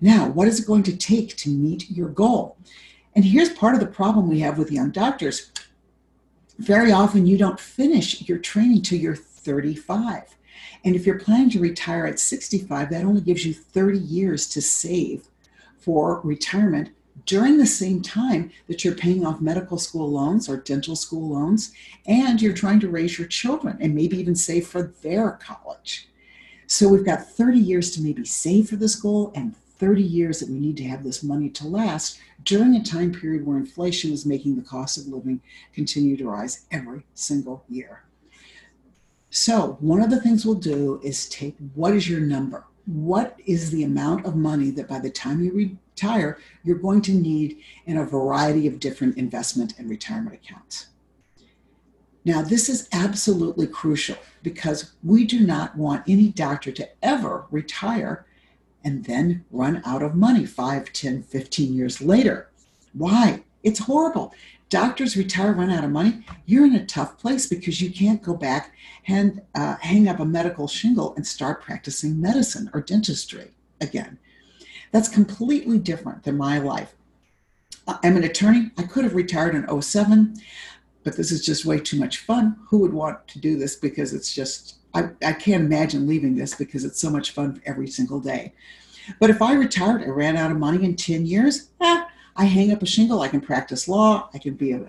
Now, 0.00 0.29
what 0.29 0.49
is 0.49 0.61
it 0.61 0.67
going 0.67 0.82
to 0.85 0.97
take 0.97 1.37
to 1.38 1.50
meet 1.50 1.91
your 1.91 2.08
goal? 2.08 2.56
And 3.14 3.25
here's 3.25 3.50
part 3.50 3.75
of 3.75 3.81
the 3.81 3.86
problem 3.86 4.29
we 4.29 4.41
have 4.41 4.58
with 4.58 4.72
young 4.72 4.91
doctors. 4.91 5.51
Very 6.58 6.93
often, 6.93 7.27
you 7.27 7.36
don't 7.36 7.60
finish 7.60 8.29
your 8.29 8.39
training 8.39 8.82
till 8.82 8.98
you're 8.98 9.17
35. 9.17 10.36
And 10.84 10.94
if 10.94 11.06
you're 11.06 11.19
planning 11.19 11.51
to 11.51 11.60
retire 11.60 12.06
at 12.06 12.19
65, 12.19 12.91
that 12.91 13.05
only 13.05 13.20
gives 13.20 13.44
you 13.44 13.53
30 13.53 13.98
years 13.98 14.48
to 14.51 14.63
save 14.63 15.29
for 15.79 16.20
retirement 16.22 16.91
during 17.27 17.58
the 17.58 17.67
same 17.67 18.01
time 18.01 18.51
that 18.67 18.84
you're 18.84 18.94
paying 18.94 19.27
off 19.27 19.41
medical 19.41 19.79
school 19.79 20.10
loans 20.10 20.48
or 20.48 20.56
dental 20.56 20.96
school 20.96 21.31
loans 21.31 21.72
and 22.06 22.41
you're 22.41 22.53
trying 22.53 22.81
to 22.81 22.89
raise 22.89 23.19
your 23.19 23.29
children 23.29 23.77
and 23.81 23.94
maybe 23.94 24.19
even 24.19 24.34
save 24.34 24.67
for 24.67 24.94
their 25.03 25.32
college. 25.32 26.08
So 26.67 26.89
we've 26.89 27.05
got 27.05 27.27
30 27.27 27.58
years 27.58 27.91
to 27.93 28.03
maybe 28.03 28.25
save 28.25 28.70
for 28.70 28.77
this 28.77 28.94
goal 28.94 29.32
and 29.34 29.55
30 29.81 30.03
years 30.03 30.39
that 30.39 30.49
we 30.49 30.60
need 30.60 30.77
to 30.77 30.84
have 30.84 31.03
this 31.03 31.22
money 31.22 31.49
to 31.49 31.67
last 31.67 32.20
during 32.44 32.77
a 32.77 32.82
time 32.82 33.13
period 33.13 33.44
where 33.44 33.56
inflation 33.56 34.13
is 34.13 34.25
making 34.25 34.55
the 34.55 34.63
cost 34.63 34.99
of 34.99 35.06
living 35.08 35.41
continue 35.72 36.17
to 36.17 36.29
rise 36.29 36.67
every 36.70 37.03
single 37.15 37.65
year. 37.69 38.05
So, 39.31 39.77
one 39.81 40.01
of 40.01 40.10
the 40.10 40.20
things 40.20 40.44
we'll 40.44 40.56
do 40.56 41.01
is 41.03 41.29
take 41.29 41.56
what 41.75 41.94
is 41.94 42.08
your 42.08 42.20
number? 42.20 42.65
what 42.87 43.39
is 43.46 43.70
the 43.70 43.84
amount 43.84 44.27
of 44.27 44.34
money 44.37 44.70
that 44.70 44.89
by 44.89 44.99
the 44.99 45.10
time 45.10 45.41
you 45.41 45.53
retire, 45.53 46.39
you're 46.65 46.79
going 46.79 47.03
to 47.03 47.13
need 47.13 47.58
in 47.87 47.99
a 47.99 48.05
variety 48.05 48.67
of 48.67 48.81
different 48.81 49.17
investment 49.17 49.75
and 49.79 49.89
retirement 49.89 50.34
accounts. 50.34 50.87
Now, 52.25 52.43
this 52.43 52.69
is 52.69 52.89
absolutely 52.93 53.67
crucial 53.67 54.17
because 54.43 54.93
we 55.03 55.25
do 55.25 55.41
not 55.41 55.77
want 55.77 56.05
any 56.08 56.29
doctor 56.29 56.72
to 56.72 56.89
ever 57.03 57.46
retire 57.51 58.27
and 58.84 59.05
then 59.05 59.44
run 59.51 59.82
out 59.84 60.03
of 60.03 60.15
money 60.15 60.46
5, 60.46 60.93
10, 60.93 61.22
15 61.22 61.75
years 61.75 62.01
later. 62.01 62.49
Why? 62.93 63.44
It's 63.63 63.81
horrible 63.81 64.32
doctors 64.70 65.17
retire, 65.17 65.53
run 65.53 65.70
out 65.70 65.84
of 65.84 65.91
money, 65.91 66.25
you're 66.46 66.65
in 66.65 66.77
a 66.77 66.87
tough 66.87 67.19
place 67.19 67.46
because 67.46 67.82
you 67.82 67.93
can't 67.93 68.22
go 68.22 68.34
back 68.34 68.72
and 69.06 69.43
uh, 69.55 69.77
hang 69.81 70.08
up 70.08 70.20
a 70.20 70.25
medical 70.25 70.67
shingle 70.67 71.15
and 71.17 71.27
start 71.27 71.60
practicing 71.60 72.20
medicine 72.20 72.70
or 72.72 72.81
dentistry 72.81 73.51
again. 73.81 74.19
That's 74.93 75.08
completely 75.08 75.79
different 75.79 76.22
than 76.22 76.39
my 76.39 76.58
life. 76.58 76.94
I'm 77.87 78.17
an 78.17 78.25
attorney. 78.25 78.70
I 78.79 78.84
could 78.84 79.05
have 79.05 79.15
retired 79.15 79.55
in 79.56 79.82
07, 79.82 80.37
but 81.03 81.17
this 81.17 81.32
is 81.32 81.44
just 81.44 81.65
way 81.65 81.81
too 81.81 81.99
much 81.99 82.19
fun. 82.19 82.56
Who 82.69 82.79
would 82.79 82.93
want 82.93 83.27
to 83.29 83.41
do 83.41 83.58
this 83.58 83.75
because 83.75 84.13
it's 84.13 84.32
just, 84.32 84.77
I, 84.94 85.11
I 85.25 85.32
can't 85.32 85.65
imagine 85.65 86.06
leaving 86.06 86.37
this 86.37 86.55
because 86.55 86.85
it's 86.85 87.01
so 87.01 87.11
much 87.11 87.31
fun 87.31 87.63
every 87.65 87.87
single 87.87 88.20
day. 88.20 88.53
But 89.19 89.31
if 89.31 89.41
I 89.43 89.55
retired, 89.55 90.03
I 90.03 90.06
ran 90.06 90.37
out 90.37 90.51
of 90.51 90.59
money 90.59 90.85
in 90.85 90.97
10 90.97 91.27
years, 91.27 91.70
eh, 91.81 92.05
I 92.37 92.44
hang 92.44 92.73
up 92.73 92.82
a 92.82 92.87
shingle. 92.87 93.20
I 93.20 93.29
can 93.29 93.41
practice 93.41 93.89
law. 93.89 94.31
I 94.32 94.39
can 94.39 94.55
be 94.55 94.73
a, 94.73 94.81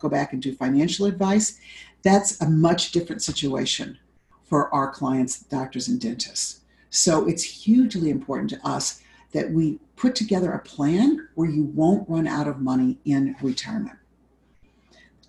go 0.00 0.08
back 0.08 0.32
and 0.32 0.42
do 0.42 0.54
financial 0.54 1.06
advice. 1.06 1.58
That's 2.02 2.40
a 2.40 2.48
much 2.48 2.92
different 2.92 3.22
situation 3.22 3.98
for 4.44 4.72
our 4.74 4.90
clients, 4.90 5.40
doctors 5.40 5.88
and 5.88 6.00
dentists. 6.00 6.60
So 6.90 7.26
it's 7.26 7.42
hugely 7.42 8.10
important 8.10 8.50
to 8.50 8.66
us 8.66 9.02
that 9.32 9.50
we 9.50 9.78
put 9.96 10.14
together 10.14 10.52
a 10.52 10.58
plan 10.58 11.28
where 11.34 11.48
you 11.48 11.64
won't 11.64 12.08
run 12.08 12.26
out 12.26 12.48
of 12.48 12.60
money 12.60 12.98
in 13.04 13.36
retirement. 13.42 13.98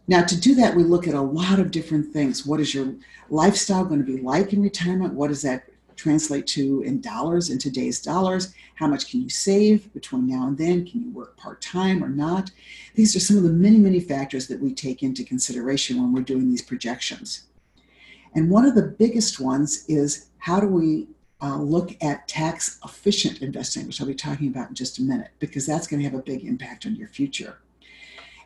Now, 0.07 0.23
to 0.23 0.39
do 0.39 0.55
that, 0.55 0.75
we 0.75 0.83
look 0.83 1.07
at 1.07 1.13
a 1.13 1.21
lot 1.21 1.59
of 1.59 1.71
different 1.71 2.13
things. 2.13 2.45
What 2.45 2.61
is 2.61 2.73
your 2.73 2.95
lifestyle 3.29 3.83
going 3.83 3.99
to 3.99 4.05
be 4.05 4.21
like 4.21 4.53
in 4.53 4.61
retirement? 4.61 5.13
What 5.13 5.27
does 5.27 5.41
that 5.41 5.69
translate 5.97 6.47
to 6.47 6.81
in 6.83 7.01
dollars, 7.01 7.49
in 7.49 7.57
today's 7.57 7.99
dollars? 8.01 8.53
How 8.75 8.87
much 8.87 9.09
can 9.09 9.21
you 9.21 9.29
save 9.29 9.91
between 9.93 10.27
now 10.27 10.47
and 10.47 10.57
then? 10.57 10.85
Can 10.85 11.01
you 11.01 11.09
work 11.11 11.35
part 11.35 11.61
time 11.61 12.03
or 12.03 12.09
not? 12.09 12.51
These 12.95 13.15
are 13.15 13.19
some 13.19 13.35
of 13.35 13.43
the 13.43 13.49
many, 13.49 13.79
many 13.79 13.99
factors 13.99 14.47
that 14.47 14.61
we 14.61 14.73
take 14.73 15.03
into 15.03 15.25
consideration 15.25 16.01
when 16.01 16.13
we're 16.13 16.21
doing 16.21 16.49
these 16.49 16.61
projections. 16.61 17.43
And 18.33 18.49
one 18.49 18.65
of 18.65 18.75
the 18.75 18.83
biggest 18.83 19.39
ones 19.39 19.83
is 19.87 20.29
how 20.37 20.59
do 20.59 20.67
we 20.67 21.07
uh, 21.41 21.57
look 21.57 21.95
at 22.01 22.27
tax 22.27 22.79
efficient 22.85 23.41
investing, 23.41 23.87
which 23.87 23.99
I'll 23.99 24.07
be 24.07 24.15
talking 24.15 24.47
about 24.47 24.69
in 24.69 24.75
just 24.75 24.99
a 24.99 25.01
minute, 25.01 25.31
because 25.39 25.65
that's 25.65 25.87
going 25.87 25.99
to 26.01 26.09
have 26.09 26.17
a 26.17 26.23
big 26.23 26.45
impact 26.45 26.85
on 26.85 26.95
your 26.95 27.07
future. 27.07 27.57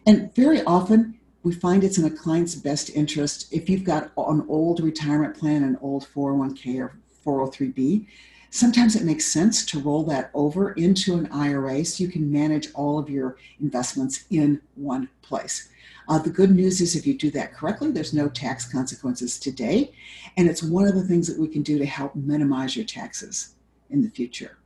And 0.06 0.34
very 0.34 0.64
often, 0.64 1.20
we 1.44 1.54
find 1.54 1.84
it's 1.84 1.98
in 1.98 2.06
a 2.06 2.10
client's 2.10 2.56
best 2.56 2.90
interest 2.92 3.48
if 3.52 3.70
you've 3.70 3.84
got 3.84 4.12
an 4.18 4.46
old 4.48 4.80
retirement 4.80 5.36
plan, 5.36 5.64
an 5.64 5.78
old 5.82 6.08
401k 6.14 6.80
or 6.80 6.96
403b. 7.26 8.06
Sometimes 8.50 8.96
it 8.96 9.04
makes 9.04 9.26
sense 9.26 9.66
to 9.66 9.80
roll 9.80 10.04
that 10.04 10.30
over 10.34 10.74
into 10.74 11.16
an 11.16 11.28
IRA 11.32 11.86
so 11.86 12.04
you 12.04 12.10
can 12.10 12.32
manage 12.32 12.68
all 12.74 13.00
of 13.00 13.10
your 13.10 13.38
investments 13.62 14.26
in 14.30 14.62
one 14.76 15.10
place. 15.22 15.70
Uh, 16.10 16.20
the 16.20 16.30
good 16.30 16.52
news 16.52 16.82
is 16.82 16.96
if 16.96 17.08
you 17.08 17.18
do 17.18 17.32
that 17.32 17.54
correctly, 17.54 17.92
there's 17.92 18.14
no 18.14 18.28
tax 18.28 18.70
consequences 18.70 19.40
today. 19.40 19.94
And 20.36 20.50
it's 20.50 20.62
one 20.62 20.86
of 20.86 20.96
the 20.96 21.04
things 21.04 21.28
that 21.28 21.40
we 21.40 21.48
can 21.48 21.64
do 21.64 21.78
to 21.78 21.86
help 21.86 22.14
minimize 22.16 22.76
your 22.76 22.86
taxes 22.86 23.56
in 23.90 24.02
the 24.02 24.10
future. 24.10 24.58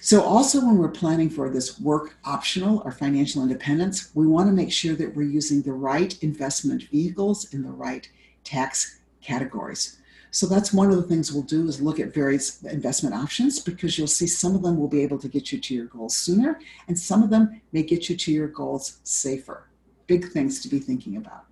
So, 0.00 0.22
also 0.22 0.64
when 0.64 0.78
we're 0.78 0.88
planning 0.88 1.28
for 1.28 1.50
this 1.50 1.78
work 1.78 2.16
optional 2.24 2.82
or 2.84 2.92
financial 2.92 3.42
independence, 3.42 4.10
we 4.14 4.26
want 4.26 4.48
to 4.48 4.54
make 4.54 4.72
sure 4.72 4.94
that 4.94 5.14
we're 5.14 5.22
using 5.22 5.62
the 5.62 5.72
right 5.72 6.16
investment 6.22 6.84
vehicles 6.90 7.52
in 7.52 7.62
the 7.62 7.70
right 7.70 8.08
tax 8.44 9.00
categories. 9.20 9.98
So 10.32 10.46
that's 10.46 10.72
one 10.72 10.90
of 10.90 10.96
the 10.96 11.02
things 11.02 11.32
we'll 11.32 11.42
do 11.42 11.66
is 11.66 11.82
look 11.82 11.98
at 11.98 12.14
various 12.14 12.62
investment 12.62 13.16
options 13.16 13.58
because 13.58 13.98
you'll 13.98 14.06
see 14.06 14.28
some 14.28 14.54
of 14.54 14.62
them 14.62 14.78
will 14.78 14.88
be 14.88 15.02
able 15.02 15.18
to 15.18 15.28
get 15.28 15.50
you 15.50 15.58
to 15.58 15.74
your 15.74 15.86
goals 15.86 16.16
sooner 16.16 16.60
and 16.86 16.96
some 16.96 17.24
of 17.24 17.30
them 17.30 17.60
may 17.72 17.82
get 17.82 18.08
you 18.08 18.16
to 18.16 18.32
your 18.32 18.46
goals 18.46 19.00
safer 19.02 19.66
big 20.10 20.28
things 20.32 20.60
to 20.60 20.68
be 20.68 20.80
thinking 20.80 21.16
about. 21.16 21.44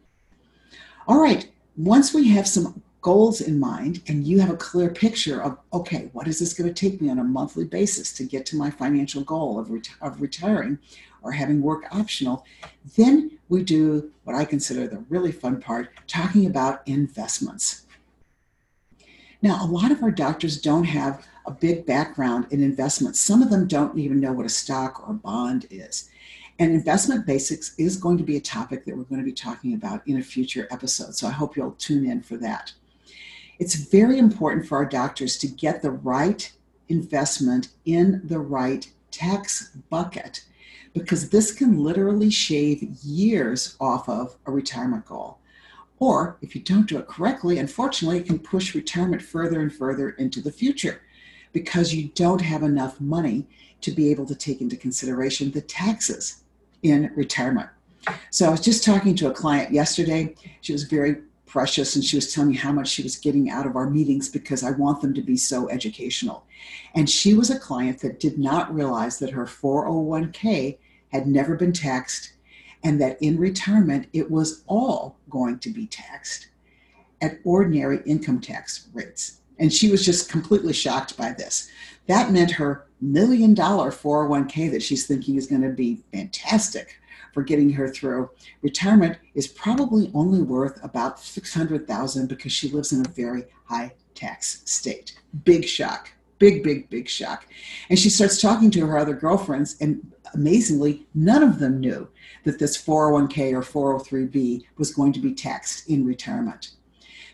All 1.07 1.21
right, 1.21 1.49
once 1.77 2.13
we 2.13 2.27
have 2.31 2.49
some 2.49 2.83
goals 3.01 3.41
in 3.41 3.61
mind 3.61 4.03
and 4.09 4.27
you 4.27 4.41
have 4.41 4.51
a 4.51 4.57
clear 4.57 4.91
picture 4.91 5.43
of, 5.43 5.59
okay, 5.73 6.11
what 6.13 6.27
is 6.27 6.41
this 6.41 6.53
going 6.53 6.73
to 6.73 6.75
take 6.75 7.01
me 7.01 7.09
on 7.09 7.19
a 7.19 7.25
monthly 7.25 7.65
basis 7.65 8.13
to 8.15 8.25
get 8.25 8.45
to 8.47 8.57
my 8.57 8.71
financial 8.71 9.23
goal 9.23 9.59
of, 9.59 9.71
ret- 9.71 9.91
of 10.01 10.21
retiring 10.21 10.79
or 11.23 11.33
having 11.33 11.63
work 11.63 11.85
optional, 11.91 12.45
then 12.97 13.39
we 13.49 13.63
do 13.63 14.11
what 14.25 14.37
I 14.37 14.45
consider 14.45 14.87
the 14.87 15.05
really 15.09 15.33
fun 15.33 15.61
part 15.61 15.91
talking 16.07 16.47
about 16.47 16.87
investments. 16.87 17.87
Now, 19.41 19.65
a 19.65 19.67
lot 19.67 19.93
of 19.93 20.03
our 20.03 20.11
doctors 20.11 20.61
don't 20.61 20.85
have 20.85 21.27
a 21.47 21.53
big 21.53 21.87
background 21.87 22.47
in 22.51 22.63
investments. 22.63 23.21
Some 23.21 23.43
of 23.43 23.51
them 23.51 23.69
don't 23.69 23.97
even 23.99 24.21
know 24.21 24.33
what 24.33 24.47
a 24.47 24.51
stock 24.51 25.01
or 25.01 25.13
a 25.13 25.15
bond 25.15 25.67
is. 25.71 26.11
And 26.59 26.73
investment 26.73 27.25
basics 27.25 27.75
is 27.79 27.97
going 27.97 28.19
to 28.19 28.25
be 28.25 28.37
a 28.37 28.41
topic 28.41 28.85
that 28.85 28.97
we're 28.97 29.05
going 29.05 29.21
to 29.21 29.25
be 29.25 29.33
talking 29.33 29.75
about 29.75 30.07
in 30.09 30.19
a 30.19 30.23
future 30.23 30.67
episode. 30.73 31.15
So 31.15 31.29
I 31.29 31.31
hope 31.31 31.57
you'll 31.57 31.73
tune 31.73 32.05
in 32.11 32.21
for 32.21 32.37
that. 32.39 32.73
It's 33.59 33.75
very 33.75 34.19
important 34.19 34.67
for 34.67 34.77
our 34.79 34.87
doctors 34.87 35.37
to 35.39 35.49
get 35.49 35.83
the 35.83 35.91
right 35.91 36.51
investment 36.89 37.69
in 37.85 38.21
the 38.25 38.39
right 38.39 38.91
tax 39.11 39.71
bucket 39.91 40.45
because 40.95 41.31
this 41.31 41.53
can 41.53 41.83
literally 41.83 42.31
shave 42.31 42.83
years 43.03 43.77
off 43.81 44.09
of 44.09 44.37
a 44.47 44.53
retirement 44.53 45.07
goal. 45.07 45.39
Or 45.99 46.39
if 46.41 46.55
you 46.55 46.61
don't 46.61 46.89
do 46.89 46.99
it 46.99 47.09
correctly, 47.09 47.59
unfortunately, 47.59 48.19
it 48.19 48.27
can 48.27 48.39
push 48.39 48.75
retirement 48.75 49.23
further 49.23 49.61
and 49.61 49.73
further 49.73 50.11
into 50.11 50.41
the 50.41 50.53
future 50.53 51.03
because 51.53 51.93
you 51.93 52.09
don't 52.15 52.41
have 52.41 52.63
enough 52.63 53.01
money 53.01 53.47
to 53.81 53.91
be 53.91 54.11
able 54.11 54.27
to 54.27 54.35
take 54.35 54.61
into 54.61 54.77
consideration 54.77 55.51
the 55.51 55.61
taxes 55.61 56.45
in 56.83 57.11
retirement. 57.17 57.69
So 58.31 58.47
I 58.47 58.51
was 58.51 58.61
just 58.61 58.85
talking 58.85 59.15
to 59.17 59.29
a 59.29 59.35
client 59.35 59.73
yesterday. 59.73 60.35
She 60.61 60.73
was 60.73 60.85
very 60.85 61.17
precious 61.49 61.97
and 61.97 62.05
she 62.05 62.17
was 62.17 62.33
telling 62.33 62.51
me 62.51 62.57
how 62.57 62.73
much 62.73 62.89
she 62.89 63.03
was 63.03 63.17
getting 63.17 63.51
out 63.51 63.67
of 63.67 63.75
our 63.75 63.89
meetings 63.89 64.29
because 64.29 64.63
I 64.63 64.71
want 64.73 65.01
them 65.01 65.15
to 65.15 65.23
be 65.23 65.37
so 65.37 65.69
educational. 65.69 66.45
And 66.95 67.09
she 67.09 67.35
was 67.35 67.51
a 67.51 67.59
client 67.59 68.01
that 68.01 68.21
did 68.21 68.39
not 68.39 68.73
realize 68.73 69.19
that 69.19 69.31
her 69.31 69.47
401k 69.47 70.79
had 71.11 71.27
never 71.27 71.57
been 71.57 71.73
taxed 71.73 72.35
and 72.85 73.01
that 73.01 73.21
in 73.21 73.39
retirement 73.39 74.09
it 74.13 74.31
was 74.31 74.63
all 74.67 75.17
going 75.31 75.59
to 75.61 75.71
be 75.71 75.87
taxed 75.87 76.49
at 77.21 77.39
ordinary 77.45 78.01
income 78.07 78.41
tax 78.41 78.89
rates. 78.93 79.41
And 79.59 79.73
she 79.73 79.91
was 79.91 80.05
just 80.05 80.31
completely 80.31 80.73
shocked 80.73 81.17
by 81.17 81.33
this. 81.33 81.71
That 82.07 82.31
meant 82.31 82.53
her 82.53 82.87
million 83.01 83.55
dollar 83.55 83.91
401k 83.91 84.71
that 84.71 84.83
she's 84.83 85.07
thinking 85.07 85.37
is 85.37 85.47
going 85.47 85.63
to 85.63 85.71
be 85.71 86.03
fantastic 86.13 86.99
for 87.33 87.43
getting 87.43 87.71
her 87.71 87.89
through 87.89 88.31
retirement 88.63 89.19
is 89.35 89.49
probably 89.49 90.11
only 90.15 90.43
worth 90.43 90.83
about 90.83 91.21
600,000 91.21 92.29
because 92.29 92.53
she 92.53 92.71
lives 92.71 92.93
in 92.93 93.05
a 93.05 93.09
very 93.11 93.45
high 93.65 93.93
tax 94.15 94.63
state. 94.65 95.19
Big 95.45 95.65
shock. 95.65 96.11
Big, 96.39 96.63
big, 96.63 96.89
big 96.89 97.09
shock. 97.09 97.47
And 97.91 97.99
she 97.99 98.11
starts 98.11 98.41
talking 98.41 98.71
to 98.71 98.87
her 98.87 98.97
other 98.97 99.15
girlfriends, 99.15 99.77
and 99.81 100.13
amazingly, 100.35 101.07
none 101.15 101.43
of 101.43 101.59
them 101.59 101.81
knew 101.81 102.09
that 102.45 102.59
this 102.59 102.81
401k 102.81 103.53
or 103.53 103.99
403b 104.01 104.63
was 104.77 104.95
going 104.95 105.13
to 105.15 105.21
be 105.21 105.35
taxed 105.35 105.89
in 105.89 106.07
retirement. 106.07 106.73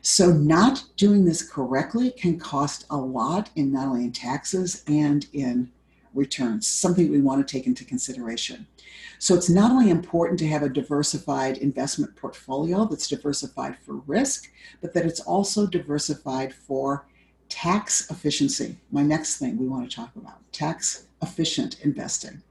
So, 0.00 0.30
not 0.32 0.84
doing 0.96 1.24
this 1.24 1.48
correctly 1.48 2.10
can 2.10 2.38
cost 2.38 2.84
a 2.90 2.96
lot 2.96 3.50
in 3.56 3.72
not 3.72 3.88
only 3.88 4.04
in 4.04 4.12
taxes 4.12 4.84
and 4.86 5.26
in 5.32 5.70
returns, 6.14 6.66
something 6.66 7.10
we 7.10 7.20
want 7.20 7.46
to 7.46 7.52
take 7.52 7.66
into 7.66 7.84
consideration. 7.84 8.66
So, 9.18 9.34
it's 9.34 9.48
not 9.48 9.70
only 9.70 9.90
important 9.90 10.38
to 10.40 10.48
have 10.48 10.62
a 10.62 10.68
diversified 10.68 11.58
investment 11.58 12.16
portfolio 12.16 12.84
that's 12.84 13.08
diversified 13.08 13.76
for 13.78 13.96
risk, 14.06 14.50
but 14.80 14.94
that 14.94 15.06
it's 15.06 15.20
also 15.20 15.66
diversified 15.66 16.54
for 16.54 17.06
tax 17.48 18.10
efficiency. 18.10 18.76
My 18.90 19.02
next 19.02 19.38
thing 19.38 19.56
we 19.56 19.68
want 19.68 19.88
to 19.88 19.96
talk 19.96 20.14
about 20.16 20.40
tax 20.52 21.06
efficient 21.22 21.80
investing. 21.80 22.42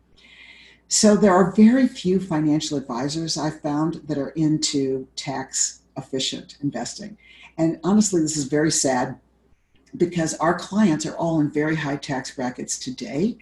So, 0.87 1.15
there 1.15 1.33
are 1.33 1.51
very 1.51 1.87
few 1.87 2.19
financial 2.19 2.77
advisors 2.77 3.37
I've 3.37 3.61
found 3.61 3.95
that 4.07 4.17
are 4.17 4.29
into 4.29 5.07
tax 5.15 5.81
efficient 5.97 6.57
investing. 6.61 7.17
And 7.57 7.79
honestly, 7.83 8.21
this 8.21 8.37
is 8.37 8.45
very 8.45 8.71
sad 8.71 9.19
because 9.97 10.33
our 10.35 10.57
clients 10.57 11.05
are 11.05 11.15
all 11.15 11.39
in 11.39 11.51
very 11.51 11.75
high 11.75 11.97
tax 11.97 12.35
brackets 12.35 12.79
today. 12.79 13.37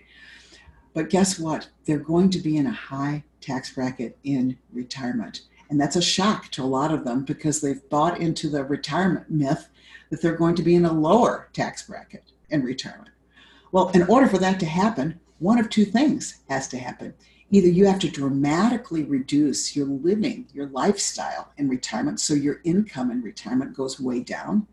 But 0.93 1.09
guess 1.09 1.39
what? 1.39 1.69
They're 1.85 1.97
going 1.97 2.29
to 2.31 2.39
be 2.39 2.57
in 2.57 2.67
a 2.67 2.71
high 2.71 3.23
tax 3.39 3.73
bracket 3.73 4.17
in 4.23 4.57
retirement. 4.71 5.41
And 5.69 5.79
that's 5.79 5.95
a 5.95 6.01
shock 6.01 6.49
to 6.51 6.63
a 6.63 6.65
lot 6.65 6.93
of 6.93 7.05
them 7.05 7.23
because 7.23 7.61
they've 7.61 7.87
bought 7.89 8.19
into 8.19 8.49
the 8.49 8.63
retirement 8.63 9.29
myth 9.29 9.69
that 10.09 10.21
they're 10.21 10.35
going 10.35 10.55
to 10.55 10.63
be 10.63 10.75
in 10.75 10.85
a 10.85 10.91
lower 10.91 11.49
tax 11.53 11.83
bracket 11.83 12.31
in 12.49 12.63
retirement. 12.63 13.09
Well, 13.71 13.89
in 13.89 14.03
order 14.03 14.27
for 14.27 14.37
that 14.39 14.59
to 14.59 14.65
happen, 14.65 15.19
one 15.39 15.59
of 15.59 15.69
two 15.69 15.85
things 15.85 16.39
has 16.49 16.67
to 16.69 16.77
happen 16.77 17.13
either 17.51 17.67
you 17.67 17.85
have 17.85 17.99
to 17.99 18.09
dramatically 18.09 19.03
reduce 19.03 19.75
your 19.75 19.85
living, 19.85 20.47
your 20.53 20.67
lifestyle 20.67 21.51
in 21.57 21.67
retirement, 21.67 22.19
so 22.19 22.33
your 22.33 22.61
income 22.63 23.11
in 23.11 23.21
retirement 23.21 23.75
goes 23.75 23.99
way 23.99 24.21
down. 24.21 24.65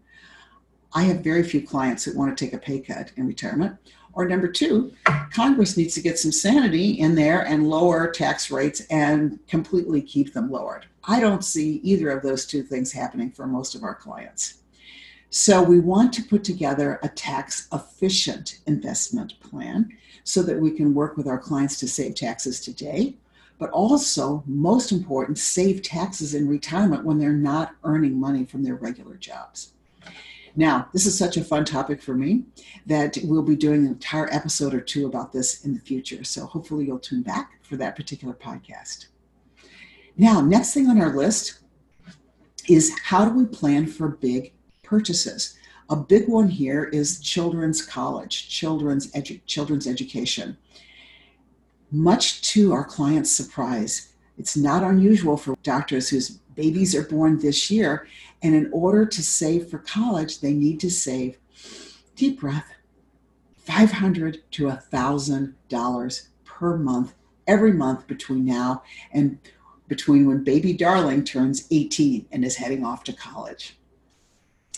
I 0.95 1.03
have 1.03 1.25
very 1.25 1.43
few 1.43 1.61
clients 1.61 2.05
that 2.05 2.17
want 2.17 2.37
to 2.37 2.45
take 2.45 2.55
a 2.55 2.59
pay 2.59 2.81
cut 2.81 3.11
in 3.17 3.27
retirement. 3.27 3.77
Or 4.19 4.27
number 4.27 4.49
two, 4.49 4.93
Congress 5.33 5.77
needs 5.77 5.95
to 5.95 6.03
get 6.03 6.19
some 6.19 6.33
sanity 6.33 6.99
in 6.99 7.15
there 7.15 7.47
and 7.47 7.71
lower 7.71 8.11
tax 8.11 8.51
rates 8.51 8.81
and 8.91 9.39
completely 9.47 10.03
keep 10.03 10.33
them 10.33 10.51
lowered. 10.51 10.87
I 11.05 11.21
don't 11.21 11.45
see 11.45 11.77
either 11.85 12.11
of 12.11 12.25
those 12.25 12.45
two 12.45 12.65
things 12.65 12.91
happening 12.91 13.31
for 13.31 13.47
most 13.47 13.77
of 13.77 13.85
our 13.85 13.95
clients. 13.95 14.55
So 15.31 15.63
we 15.63 15.79
want 15.79 16.13
to 16.15 16.25
put 16.25 16.43
together 16.43 16.99
a 17.05 17.09
tax 17.09 17.69
efficient 17.73 18.59
investment 18.67 19.39
plan 19.39 19.97
so 20.25 20.43
that 20.43 20.59
we 20.59 20.73
can 20.73 20.95
work 20.95 21.17
with 21.17 21.29
our 21.29 21.39
clients 21.39 21.79
to 21.79 21.87
save 21.87 22.17
taxes 22.17 22.61
today, 22.61 23.15
but 23.61 23.71
also, 23.71 24.43
most 24.47 24.91
important, 24.91 25.39
save 25.39 25.83
taxes 25.83 26.35
in 26.35 26.49
retirement 26.49 27.05
when 27.05 27.21
they're 27.21 27.33
not 27.33 27.77
earning 27.85 28.19
money 28.19 28.45
from 28.45 28.65
their 28.65 28.75
regular 28.75 29.15
jobs. 29.15 29.75
Now, 30.57 30.89
this 30.93 31.07
is 31.07 31.17
such 31.17 31.37
a 31.37 31.45
fun 31.45 31.65
topic 31.65 32.03
for 32.03 32.15
me 32.15 32.45
that 32.87 33.19
we'll 33.23 33.43
be 33.43 33.57
doing 33.57 33.85
an 33.85 33.93
entire 33.93 34.33
episode 34.33 34.75
or 34.75 34.81
two 34.81 35.07
about 35.07 35.33
this 35.33 35.65
in 35.65 35.75
the 35.75 35.81
future. 35.81 36.25
So 36.25 36.47
hopefully 36.47 36.87
you'll 36.87 36.99
tune 36.99 37.23
back 37.23 37.63
for 37.63 37.77
that 37.77 37.97
particular 37.97 38.35
podcast. 38.35 39.07
Now, 40.17 40.41
next 40.41 40.75
thing 40.75 40.89
on 40.89 41.01
our 41.01 41.15
list 41.15 41.61
is 42.69 42.99
how 43.05 43.25
do 43.25 43.31
we 43.31 43.47
plan 43.47 43.87
for 43.87 44.09
big 44.09 44.53
purchases? 44.83 45.57
A 45.91 45.97
big 45.97 46.29
one 46.29 46.49
here 46.49 46.85
is 46.85 47.21
children's 47.21 47.85
college, 47.85 48.49
children's, 48.49 49.11
edu- 49.13 49.41
children's 49.47 49.87
education. 49.87 50.59
Much 51.91 52.43
to 52.53 52.73
our 52.73 52.85
clients' 52.85 53.31
surprise, 53.31 54.13
it's 54.39 54.57
not 54.57 54.83
unusual 54.83 55.37
for 55.37 55.57
doctors 55.63 56.09
whose 56.09 56.31
babies 56.55 56.95
are 56.95 57.03
born 57.03 57.39
this 57.39 57.71
year, 57.71 58.07
and 58.43 58.55
in 58.55 58.71
order 58.73 59.05
to 59.05 59.23
save 59.23 59.69
for 59.69 59.79
college, 59.79 60.41
they 60.41 60.53
need 60.53 60.81
to 60.81 60.91
save, 60.91 61.39
deep 62.17 62.41
breath, 62.41 62.73
500 63.57 64.43
to 64.53 64.65
$1,000 64.65 66.29
per 66.45 66.77
month, 66.77 67.15
every 67.47 67.73
month 67.73 68.07
between 68.07 68.45
now 68.45 68.83
and 69.13 69.39
between 69.89 70.27
when 70.27 70.45
baby 70.45 70.73
darling 70.73 71.25
turns 71.25 71.67
18 71.71 72.27
and 72.31 72.45
is 72.45 72.57
heading 72.57 72.85
off 72.85 73.05
to 73.05 73.13
college. 73.13 73.77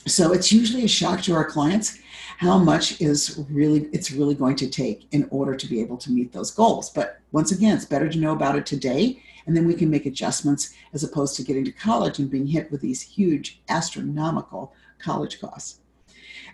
So 0.06 0.32
it's 0.32 0.50
usually 0.50 0.84
a 0.84 0.88
shock 0.88 1.20
to 1.22 1.34
our 1.34 1.44
clients 1.44 1.98
how 2.38 2.56
much 2.56 3.00
is 3.02 3.44
really 3.50 3.80
it's 3.92 4.10
really 4.10 4.34
going 4.34 4.56
to 4.56 4.68
take 4.68 5.06
in 5.12 5.28
order 5.30 5.54
to 5.54 5.66
be 5.66 5.80
able 5.80 5.98
to 5.98 6.10
meet 6.10 6.32
those 6.32 6.50
goals. 6.50 6.88
But 6.88 7.20
once 7.32 7.52
again, 7.52 7.76
it's 7.76 7.84
better 7.84 8.08
to 8.08 8.18
know 8.18 8.32
about 8.32 8.56
it 8.56 8.64
today 8.64 9.22
and 9.46 9.56
then 9.56 9.66
we 9.66 9.74
can 9.74 9.90
make 9.90 10.06
adjustments 10.06 10.74
as 10.92 11.04
opposed 11.04 11.36
to 11.36 11.44
getting 11.44 11.64
to 11.64 11.72
college 11.72 12.18
and 12.18 12.30
being 12.30 12.46
hit 12.46 12.70
with 12.70 12.80
these 12.80 13.02
huge 13.02 13.60
astronomical 13.68 14.74
college 14.98 15.40
costs. 15.40 15.80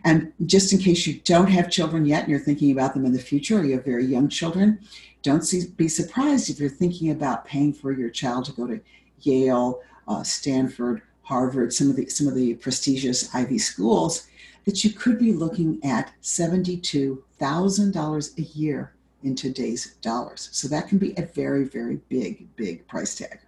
And 0.04 0.32
just 0.46 0.72
in 0.72 0.78
case 0.78 1.06
you 1.06 1.20
don't 1.20 1.48
have 1.48 1.70
children 1.70 2.04
yet 2.04 2.22
and 2.22 2.30
you're 2.30 2.38
thinking 2.40 2.70
about 2.70 2.94
them 2.94 3.04
in 3.04 3.12
the 3.12 3.18
future 3.18 3.58
or 3.58 3.64
you 3.64 3.74
have 3.74 3.84
very 3.84 4.04
young 4.04 4.28
children, 4.28 4.80
don't 5.22 5.42
see, 5.42 5.66
be 5.76 5.88
surprised 5.88 6.50
if 6.50 6.60
you're 6.60 6.68
thinking 6.68 7.10
about 7.10 7.44
paying 7.44 7.72
for 7.72 7.92
your 7.92 8.10
child 8.10 8.44
to 8.44 8.52
go 8.52 8.66
to 8.66 8.80
Yale, 9.20 9.80
uh, 10.06 10.22
Stanford, 10.22 11.02
Harvard, 11.22 11.72
some 11.72 11.90
of 11.90 11.96
the 11.96 12.06
some 12.06 12.28
of 12.28 12.36
the 12.36 12.54
prestigious 12.54 13.34
Ivy 13.34 13.58
schools, 13.58 14.28
that 14.64 14.84
you 14.84 14.90
could 14.90 15.18
be 15.18 15.32
looking 15.32 15.80
at 15.84 16.12
seventy-two 16.20 17.24
thousand 17.38 17.92
dollars 17.92 18.32
a 18.38 18.42
year 18.42 18.92
in 19.22 19.34
today's 19.34 19.94
dollars. 20.02 20.48
So 20.52 20.68
that 20.68 20.88
can 20.88 20.98
be 20.98 21.12
a 21.16 21.22
very, 21.22 21.64
very 21.64 21.96
big, 22.08 22.54
big 22.56 22.86
price 22.86 23.14
tag. 23.14 23.40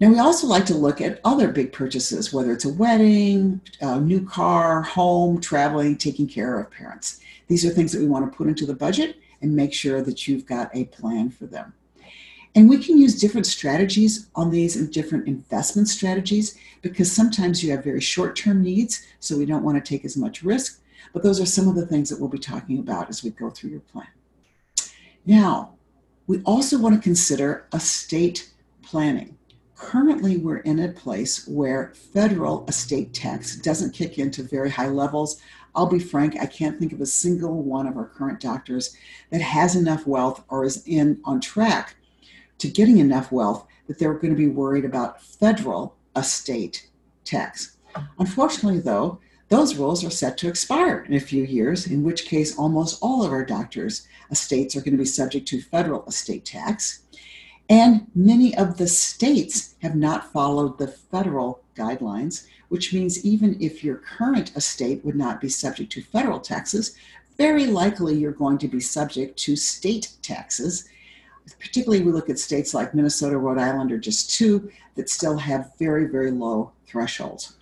Now, 0.00 0.10
we 0.10 0.18
also 0.20 0.46
like 0.46 0.64
to 0.66 0.76
look 0.76 1.00
at 1.00 1.20
other 1.24 1.48
big 1.48 1.72
purchases, 1.72 2.32
whether 2.32 2.52
it's 2.52 2.64
a 2.64 2.72
wedding, 2.72 3.60
a 3.80 4.00
new 4.00 4.24
car, 4.24 4.82
home, 4.82 5.40
traveling, 5.40 5.96
taking 5.96 6.28
care 6.28 6.60
of 6.60 6.70
parents. 6.70 7.20
These 7.48 7.66
are 7.66 7.70
things 7.70 7.90
that 7.92 8.00
we 8.00 8.06
want 8.06 8.30
to 8.30 8.36
put 8.36 8.46
into 8.46 8.64
the 8.64 8.74
budget 8.74 9.16
and 9.42 9.56
make 9.56 9.74
sure 9.74 10.02
that 10.02 10.28
you've 10.28 10.46
got 10.46 10.70
a 10.72 10.84
plan 10.84 11.30
for 11.30 11.46
them. 11.46 11.72
And 12.54 12.68
we 12.68 12.78
can 12.78 12.98
use 12.98 13.20
different 13.20 13.46
strategies 13.46 14.28
on 14.34 14.50
these 14.50 14.76
and 14.76 14.92
different 14.92 15.26
investment 15.26 15.88
strategies 15.88 16.56
because 16.80 17.10
sometimes 17.10 17.62
you 17.62 17.70
have 17.72 17.84
very 17.84 18.00
short 18.00 18.36
term 18.36 18.62
needs, 18.62 19.04
so 19.20 19.36
we 19.36 19.46
don't 19.46 19.64
want 19.64 19.82
to 19.82 19.88
take 19.88 20.04
as 20.04 20.16
much 20.16 20.42
risk. 20.42 20.80
But 21.12 21.22
those 21.22 21.40
are 21.40 21.46
some 21.46 21.68
of 21.68 21.74
the 21.74 21.86
things 21.86 22.08
that 22.10 22.20
we'll 22.20 22.28
be 22.28 22.38
talking 22.38 22.78
about 22.78 23.08
as 23.08 23.22
we 23.22 23.30
go 23.30 23.50
through 23.50 23.70
your 23.70 23.80
plan. 23.80 24.08
Now, 25.28 25.74
we 26.26 26.40
also 26.44 26.78
want 26.78 26.94
to 26.94 27.02
consider 27.02 27.66
estate 27.74 28.50
planning. 28.82 29.36
Currently, 29.76 30.38
we're 30.38 30.60
in 30.60 30.78
a 30.78 30.88
place 30.88 31.46
where 31.46 31.92
federal 32.14 32.66
estate 32.66 33.12
tax 33.12 33.56
doesn't 33.56 33.92
kick 33.92 34.18
into 34.18 34.42
very 34.42 34.70
high 34.70 34.88
levels. 34.88 35.38
I'll 35.74 35.84
be 35.84 35.98
frank, 35.98 36.36
I 36.40 36.46
can't 36.46 36.78
think 36.78 36.94
of 36.94 37.02
a 37.02 37.06
single 37.06 37.62
one 37.62 37.86
of 37.86 37.98
our 37.98 38.06
current 38.06 38.40
doctors 38.40 38.96
that 39.30 39.42
has 39.42 39.76
enough 39.76 40.06
wealth 40.06 40.42
or 40.48 40.64
is 40.64 40.82
in 40.86 41.20
on 41.26 41.42
track 41.42 41.96
to 42.56 42.68
getting 42.68 42.96
enough 42.96 43.30
wealth 43.30 43.66
that 43.86 43.98
they're 43.98 44.14
going 44.14 44.32
to 44.32 44.34
be 44.34 44.48
worried 44.48 44.86
about 44.86 45.22
federal 45.22 45.94
estate 46.16 46.88
tax. 47.24 47.76
Unfortunately, 48.18 48.80
though, 48.80 49.20
those 49.48 49.76
rules 49.76 50.04
are 50.04 50.10
set 50.10 50.36
to 50.38 50.48
expire 50.48 51.04
in 51.08 51.14
a 51.14 51.20
few 51.20 51.42
years, 51.42 51.86
in 51.86 52.02
which 52.02 52.26
case 52.26 52.58
almost 52.58 52.98
all 53.00 53.24
of 53.24 53.32
our 53.32 53.44
doctors' 53.44 54.06
estates 54.30 54.76
are 54.76 54.80
going 54.80 54.92
to 54.92 54.98
be 54.98 55.06
subject 55.06 55.48
to 55.48 55.62
federal 55.62 56.04
estate 56.06 56.44
tax. 56.44 57.00
And 57.70 58.06
many 58.14 58.56
of 58.56 58.76
the 58.76 58.88
states 58.88 59.74
have 59.82 59.94
not 59.94 60.32
followed 60.32 60.78
the 60.78 60.88
federal 60.88 61.62
guidelines, 61.76 62.46
which 62.68 62.92
means 62.92 63.24
even 63.24 63.56
if 63.60 63.82
your 63.82 63.96
current 63.96 64.54
estate 64.56 65.04
would 65.04 65.16
not 65.16 65.40
be 65.40 65.48
subject 65.48 65.92
to 65.92 66.02
federal 66.02 66.40
taxes, 66.40 66.96
very 67.38 67.66
likely 67.66 68.14
you're 68.16 68.32
going 68.32 68.58
to 68.58 68.68
be 68.68 68.80
subject 68.80 69.38
to 69.38 69.56
state 69.56 70.12
taxes. 70.22 70.88
Particularly, 71.58 72.04
we 72.04 72.12
look 72.12 72.28
at 72.28 72.38
states 72.38 72.74
like 72.74 72.94
Minnesota, 72.94 73.38
Rhode 73.38 73.58
Island, 73.58 73.92
are 73.92 73.98
just 73.98 74.30
two 74.34 74.70
that 74.96 75.08
still 75.08 75.38
have 75.38 75.72
very, 75.78 76.06
very 76.06 76.30
low 76.30 76.72
thresholds. 76.86 77.56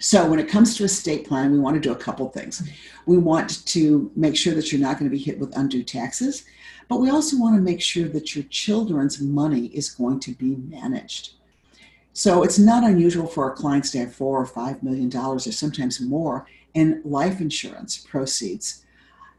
So 0.00 0.26
when 0.26 0.38
it 0.38 0.48
comes 0.48 0.76
to 0.76 0.84
estate 0.84 1.28
planning, 1.28 1.52
we 1.52 1.58
want 1.58 1.74
to 1.74 1.80
do 1.80 1.92
a 1.92 1.96
couple 1.96 2.26
things. 2.30 2.66
We 3.04 3.18
want 3.18 3.66
to 3.66 4.10
make 4.16 4.34
sure 4.34 4.54
that 4.54 4.72
you're 4.72 4.80
not 4.80 4.98
going 4.98 5.10
to 5.10 5.14
be 5.14 5.22
hit 5.22 5.38
with 5.38 5.54
undue 5.54 5.82
taxes, 5.82 6.46
but 6.88 7.00
we 7.00 7.10
also 7.10 7.38
want 7.38 7.54
to 7.56 7.60
make 7.60 7.82
sure 7.82 8.08
that 8.08 8.34
your 8.34 8.44
children's 8.44 9.20
money 9.20 9.66
is 9.66 9.90
going 9.90 10.18
to 10.20 10.32
be 10.32 10.56
managed. 10.56 11.34
So 12.14 12.42
it's 12.42 12.58
not 12.58 12.82
unusual 12.82 13.26
for 13.26 13.44
our 13.44 13.54
clients 13.54 13.90
to 13.90 13.98
have 13.98 14.14
four 14.14 14.40
or 14.40 14.46
five 14.46 14.82
million 14.82 15.10
dollars 15.10 15.46
or 15.46 15.52
sometimes 15.52 16.00
more 16.00 16.46
in 16.72 17.02
life 17.04 17.38
insurance 17.38 17.98
proceeds. 17.98 18.84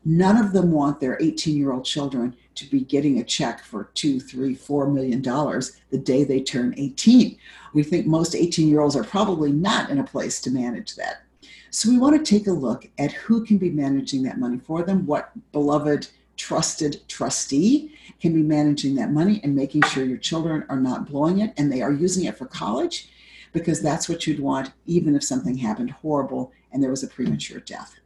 None 0.05 0.37
of 0.37 0.53
them 0.53 0.71
want 0.71 0.99
their 0.99 1.17
18 1.19 1.57
year 1.57 1.71
old 1.71 1.85
children 1.85 2.35
to 2.55 2.65
be 2.69 2.81
getting 2.81 3.19
a 3.19 3.23
check 3.23 3.63
for 3.63 3.89
two, 3.93 4.19
three, 4.19 4.53
four 4.55 4.87
million 4.87 5.21
dollars 5.21 5.79
the 5.89 5.97
day 5.97 6.23
they 6.23 6.41
turn 6.41 6.73
18. 6.77 7.37
We 7.73 7.83
think 7.83 8.05
most 8.05 8.35
18 8.35 8.67
year 8.67 8.81
olds 8.81 8.95
are 8.95 9.03
probably 9.03 9.51
not 9.51 9.89
in 9.89 9.99
a 9.99 10.03
place 10.03 10.41
to 10.41 10.51
manage 10.51 10.95
that. 10.95 11.23
So 11.69 11.89
we 11.89 11.97
want 11.97 12.23
to 12.23 12.29
take 12.29 12.47
a 12.47 12.51
look 12.51 12.87
at 12.99 13.13
who 13.13 13.45
can 13.45 13.57
be 13.57 13.69
managing 13.69 14.23
that 14.23 14.39
money 14.39 14.59
for 14.59 14.83
them, 14.83 15.05
what 15.05 15.31
beloved, 15.53 16.07
trusted 16.35 17.01
trustee 17.07 17.95
can 18.19 18.33
be 18.33 18.41
managing 18.41 18.95
that 18.95 19.11
money 19.11 19.39
and 19.43 19.55
making 19.55 19.83
sure 19.83 20.03
your 20.03 20.17
children 20.17 20.65
are 20.69 20.79
not 20.79 21.07
blowing 21.07 21.39
it 21.39 21.53
and 21.57 21.71
they 21.71 21.81
are 21.81 21.93
using 21.93 22.25
it 22.25 22.37
for 22.37 22.45
college 22.45 23.09
because 23.53 23.81
that's 23.81 24.09
what 24.09 24.25
you'd 24.25 24.39
want 24.39 24.71
even 24.85 25.15
if 25.15 25.23
something 25.23 25.57
happened 25.57 25.91
horrible 25.91 26.51
and 26.71 26.81
there 26.81 26.89
was 26.89 27.03
a 27.03 27.07
premature 27.07 27.59
death. 27.59 28.00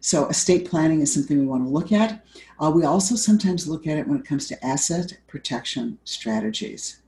So, 0.00 0.28
estate 0.28 0.68
planning 0.68 1.00
is 1.00 1.12
something 1.12 1.38
we 1.38 1.46
want 1.46 1.64
to 1.64 1.70
look 1.70 1.92
at. 1.92 2.24
Uh, 2.60 2.70
we 2.70 2.84
also 2.84 3.16
sometimes 3.16 3.66
look 3.66 3.86
at 3.86 3.98
it 3.98 4.06
when 4.06 4.18
it 4.18 4.24
comes 4.24 4.46
to 4.48 4.64
asset 4.64 5.18
protection 5.26 5.98
strategies. 6.04 7.00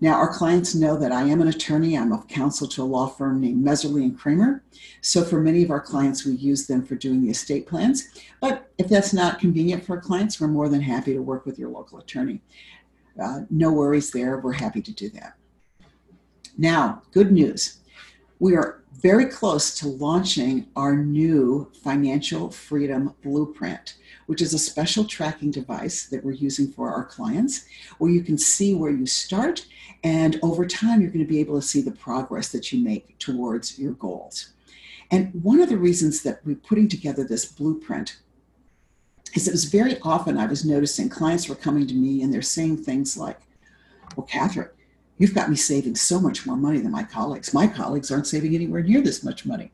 Now, 0.00 0.14
our 0.14 0.32
clients 0.32 0.74
know 0.74 0.98
that 0.98 1.12
I 1.12 1.22
am 1.22 1.40
an 1.40 1.48
attorney. 1.48 1.96
I'm 1.96 2.12
a 2.12 2.22
counsel 2.24 2.66
to 2.68 2.82
a 2.82 2.84
law 2.84 3.06
firm 3.06 3.40
named 3.40 3.64
Messerli 3.64 4.02
and 4.02 4.18
Kramer. 4.18 4.62
So, 5.02 5.22
for 5.22 5.40
many 5.40 5.62
of 5.62 5.70
our 5.70 5.80
clients, 5.80 6.24
we 6.24 6.32
use 6.32 6.66
them 6.66 6.84
for 6.84 6.94
doing 6.94 7.22
the 7.22 7.30
estate 7.30 7.66
plans. 7.66 8.08
But 8.40 8.70
if 8.78 8.88
that's 8.88 9.12
not 9.12 9.38
convenient 9.38 9.84
for 9.84 10.00
clients, 10.00 10.40
we're 10.40 10.48
more 10.48 10.68
than 10.68 10.80
happy 10.80 11.12
to 11.12 11.20
work 11.20 11.44
with 11.44 11.58
your 11.58 11.68
local 11.68 11.98
attorney. 11.98 12.40
Uh, 13.22 13.40
no 13.50 13.70
worries 13.72 14.10
there. 14.10 14.38
We're 14.38 14.52
happy 14.52 14.82
to 14.82 14.92
do 14.92 15.08
that. 15.10 15.34
Now, 16.56 17.02
good 17.12 17.32
news. 17.32 17.80
We 18.44 18.56
are 18.56 18.82
very 18.92 19.24
close 19.24 19.74
to 19.76 19.88
launching 19.88 20.66
our 20.76 20.94
new 20.94 21.72
financial 21.82 22.50
freedom 22.50 23.14
blueprint, 23.22 23.94
which 24.26 24.42
is 24.42 24.52
a 24.52 24.58
special 24.58 25.06
tracking 25.06 25.50
device 25.50 26.04
that 26.08 26.22
we're 26.22 26.32
using 26.32 26.70
for 26.70 26.90
our 26.90 27.06
clients, 27.06 27.64
where 27.96 28.10
you 28.10 28.22
can 28.22 28.36
see 28.36 28.74
where 28.74 28.90
you 28.90 29.06
start, 29.06 29.64
and 30.02 30.38
over 30.42 30.66
time, 30.66 31.00
you're 31.00 31.10
going 31.10 31.24
to 31.24 31.32
be 31.32 31.40
able 31.40 31.58
to 31.58 31.66
see 31.66 31.80
the 31.80 31.90
progress 31.90 32.50
that 32.50 32.70
you 32.70 32.84
make 32.84 33.18
towards 33.18 33.78
your 33.78 33.92
goals. 33.92 34.52
And 35.10 35.32
one 35.42 35.62
of 35.62 35.70
the 35.70 35.78
reasons 35.78 36.22
that 36.24 36.44
we're 36.44 36.56
putting 36.56 36.88
together 36.88 37.24
this 37.24 37.46
blueprint 37.46 38.18
is 39.34 39.48
it 39.48 39.52
was 39.52 39.64
very 39.64 39.98
often 40.00 40.36
I 40.36 40.44
was 40.44 40.66
noticing 40.66 41.08
clients 41.08 41.48
were 41.48 41.54
coming 41.54 41.86
to 41.86 41.94
me 41.94 42.20
and 42.20 42.30
they're 42.30 42.42
saying 42.42 42.84
things 42.84 43.16
like, 43.16 43.40
Well, 44.16 44.26
Catherine, 44.26 44.68
You've 45.18 45.34
got 45.34 45.50
me 45.50 45.56
saving 45.56 45.94
so 45.96 46.20
much 46.20 46.46
more 46.46 46.56
money 46.56 46.78
than 46.78 46.90
my 46.90 47.04
colleagues. 47.04 47.54
My 47.54 47.66
colleagues 47.66 48.10
aren't 48.10 48.26
saving 48.26 48.54
anywhere 48.54 48.82
near 48.82 49.00
this 49.00 49.22
much 49.22 49.46
money. 49.46 49.70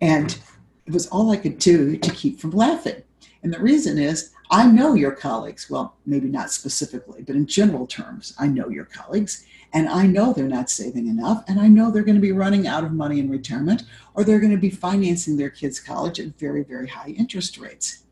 And 0.00 0.38
it 0.86 0.92
was 0.92 1.08
all 1.08 1.30
I 1.30 1.36
could 1.36 1.58
do 1.58 1.96
to 1.96 2.10
keep 2.10 2.40
from 2.40 2.50
laughing. 2.50 3.02
And 3.42 3.52
the 3.52 3.60
reason 3.60 3.98
is 3.98 4.32
I 4.50 4.66
know 4.66 4.94
your 4.94 5.12
colleagues. 5.12 5.70
Well, 5.70 5.96
maybe 6.06 6.28
not 6.28 6.50
specifically, 6.50 7.22
but 7.22 7.36
in 7.36 7.46
general 7.46 7.86
terms, 7.86 8.34
I 8.38 8.48
know 8.48 8.68
your 8.68 8.84
colleagues. 8.84 9.44
And 9.72 9.88
I 9.88 10.06
know 10.06 10.32
they're 10.32 10.48
not 10.48 10.70
saving 10.70 11.06
enough. 11.06 11.44
And 11.46 11.60
I 11.60 11.68
know 11.68 11.90
they're 11.90 12.02
going 12.02 12.16
to 12.16 12.20
be 12.20 12.32
running 12.32 12.66
out 12.66 12.84
of 12.84 12.92
money 12.92 13.20
in 13.20 13.30
retirement 13.30 13.84
or 14.14 14.24
they're 14.24 14.40
going 14.40 14.50
to 14.50 14.58
be 14.58 14.70
financing 14.70 15.36
their 15.36 15.50
kids' 15.50 15.78
college 15.78 16.18
at 16.18 16.38
very, 16.38 16.64
very 16.64 16.88
high 16.88 17.10
interest 17.10 17.58
rates. 17.58 18.02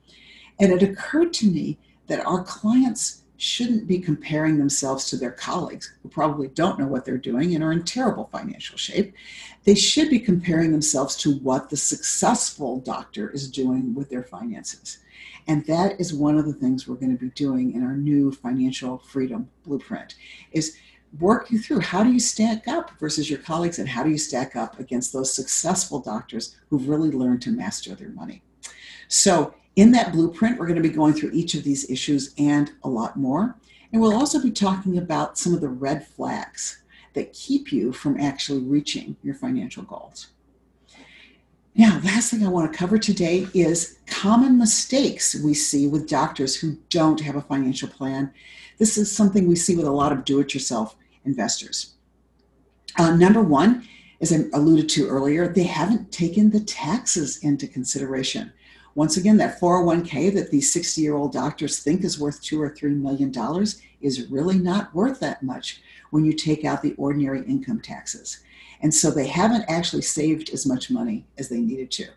And 0.60 0.72
it 0.72 0.82
occurred 0.82 1.32
to 1.34 1.46
me 1.46 1.78
that 2.06 2.24
our 2.24 2.42
clients 2.42 3.22
shouldn't 3.38 3.87
be 3.87 4.01
comparing 4.01 4.59
themselves 4.59 5.09
to 5.09 5.16
their 5.16 5.31
colleagues 5.31 5.94
who 6.03 6.09
probably 6.09 6.48
don't 6.48 6.79
know 6.79 6.87
what 6.87 7.05
they're 7.05 7.16
doing 7.16 7.55
and 7.55 7.62
are 7.62 7.72
in 7.72 7.85
terrible 7.85 8.29
financial 8.33 8.77
shape. 8.77 9.14
They 9.64 9.77
should 9.77 10.11
be 10.11 10.18
comparing 10.18 10.72
themselves 10.72 11.16
to 11.18 11.38
what 11.38 11.70
the 11.70 11.77
successful 11.77 12.81
doctor 12.81 13.31
is 13.31 13.48
doing 13.48 13.94
with 13.94 14.11
their 14.11 14.24
finances. 14.24 14.98
And 15.46 15.64
that 15.66 16.01
is 16.01 16.12
one 16.12 16.37
of 16.37 16.46
the 16.46 16.53
things 16.53 16.87
we're 16.87 16.96
going 16.96 17.16
to 17.16 17.24
be 17.24 17.31
doing 17.31 17.72
in 17.74 17.85
our 17.85 17.96
new 17.96 18.33
financial 18.33 18.98
freedom 18.98 19.48
blueprint 19.64 20.16
is 20.51 20.77
work 21.20 21.51
you 21.51 21.61
through 21.61 21.81
how 21.81 22.03
do 22.03 22.12
you 22.12 22.20
stack 22.20 22.66
up 22.66 22.90
versus 22.98 23.31
your 23.31 23.38
colleagues 23.38 23.79
and 23.79 23.88
how 23.88 24.03
do 24.03 24.11
you 24.11 24.18
stack 24.18 24.57
up 24.57 24.79
against 24.81 25.12
those 25.12 25.33
successful 25.33 26.01
doctors 26.01 26.57
who've 26.68 26.88
really 26.88 27.11
learned 27.11 27.40
to 27.42 27.51
master 27.51 27.94
their 27.94 28.11
money. 28.11 28.42
So 29.07 29.55
in 29.78 29.92
that 29.92 30.10
blueprint, 30.10 30.58
we're 30.58 30.66
going 30.66 30.82
to 30.82 30.88
be 30.88 30.94
going 30.94 31.14
through 31.14 31.30
each 31.30 31.54
of 31.54 31.62
these 31.62 31.88
issues 31.88 32.34
and 32.36 32.72
a 32.82 32.88
lot 32.88 33.16
more. 33.16 33.54
And 33.92 34.02
we'll 34.02 34.16
also 34.16 34.42
be 34.42 34.50
talking 34.50 34.98
about 34.98 35.38
some 35.38 35.54
of 35.54 35.60
the 35.60 35.68
red 35.68 36.04
flags 36.04 36.82
that 37.14 37.32
keep 37.32 37.70
you 37.70 37.92
from 37.92 38.18
actually 38.18 38.58
reaching 38.58 39.16
your 39.22 39.36
financial 39.36 39.84
goals. 39.84 40.30
Now, 41.76 42.00
last 42.02 42.28
thing 42.28 42.44
I 42.44 42.50
want 42.50 42.72
to 42.72 42.76
cover 42.76 42.98
today 42.98 43.46
is 43.54 43.98
common 44.08 44.58
mistakes 44.58 45.36
we 45.36 45.54
see 45.54 45.86
with 45.86 46.08
doctors 46.08 46.56
who 46.56 46.76
don't 46.90 47.20
have 47.20 47.36
a 47.36 47.40
financial 47.40 47.88
plan. 47.88 48.32
This 48.78 48.98
is 48.98 49.14
something 49.14 49.46
we 49.46 49.54
see 49.54 49.76
with 49.76 49.86
a 49.86 49.92
lot 49.92 50.10
of 50.10 50.24
do 50.24 50.40
it 50.40 50.54
yourself 50.54 50.96
investors. 51.24 51.94
Uh, 52.98 53.14
number 53.14 53.42
one, 53.42 53.86
as 54.20 54.32
I 54.32 54.38
alluded 54.54 54.88
to 54.88 55.06
earlier, 55.06 55.46
they 55.46 55.62
haven't 55.62 56.10
taken 56.10 56.50
the 56.50 56.58
taxes 56.58 57.38
into 57.44 57.68
consideration. 57.68 58.52
Once 58.98 59.16
again, 59.16 59.37
that 59.37 59.61
401k 59.61 60.34
that 60.34 60.50
these 60.50 60.72
60 60.72 61.00
year 61.00 61.14
old 61.14 61.32
doctors 61.32 61.78
think 61.78 62.02
is 62.02 62.18
worth 62.18 62.42
two 62.42 62.61
or 62.61 62.68
three 62.68 62.94
million 62.94 63.30
dollars 63.30 63.80
is 64.00 64.28
really 64.28 64.58
not 64.58 64.92
worth 64.92 65.20
that 65.20 65.40
much 65.40 65.80
when 66.11 66.24
you 66.24 66.32
take 66.32 66.64
out 66.64 66.82
the 66.82 66.94
ordinary 66.94 67.44
income 67.46 67.80
taxes. 67.80 68.40
And 68.82 68.92
so 68.92 69.12
they 69.12 69.28
haven't 69.28 69.66
actually 69.68 70.02
saved 70.02 70.50
as 70.50 70.66
much 70.66 70.90
money 70.90 71.24
as 71.38 71.48
they 71.48 71.61
needed 71.61 71.92
to. 71.92 72.08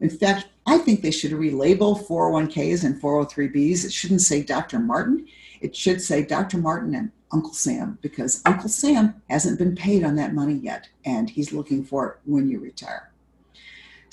In 0.00 0.10
fact, 0.10 0.48
I 0.66 0.78
think 0.78 1.02
they 1.02 1.12
should 1.12 1.30
relabel 1.30 2.04
401ks 2.04 2.82
and 2.82 3.00
403bs. 3.00 3.84
It 3.84 3.92
shouldn't 3.92 4.22
say 4.22 4.42
Dr. 4.42 4.80
Martin. 4.80 5.28
It 5.60 5.76
should 5.76 6.02
say 6.02 6.24
Dr. 6.24 6.58
Martin 6.58 6.96
and 6.96 7.12
Uncle 7.30 7.54
Sam 7.54 7.96
because 8.02 8.42
Uncle 8.44 8.68
Sam 8.68 9.22
hasn't 9.30 9.60
been 9.60 9.76
paid 9.76 10.02
on 10.02 10.16
that 10.16 10.34
money 10.34 10.54
yet, 10.54 10.88
and 11.04 11.30
he's 11.30 11.52
looking 11.52 11.84
for 11.84 12.08
it 12.08 12.18
when 12.24 12.48
you 12.48 12.58
retire. 12.58 13.13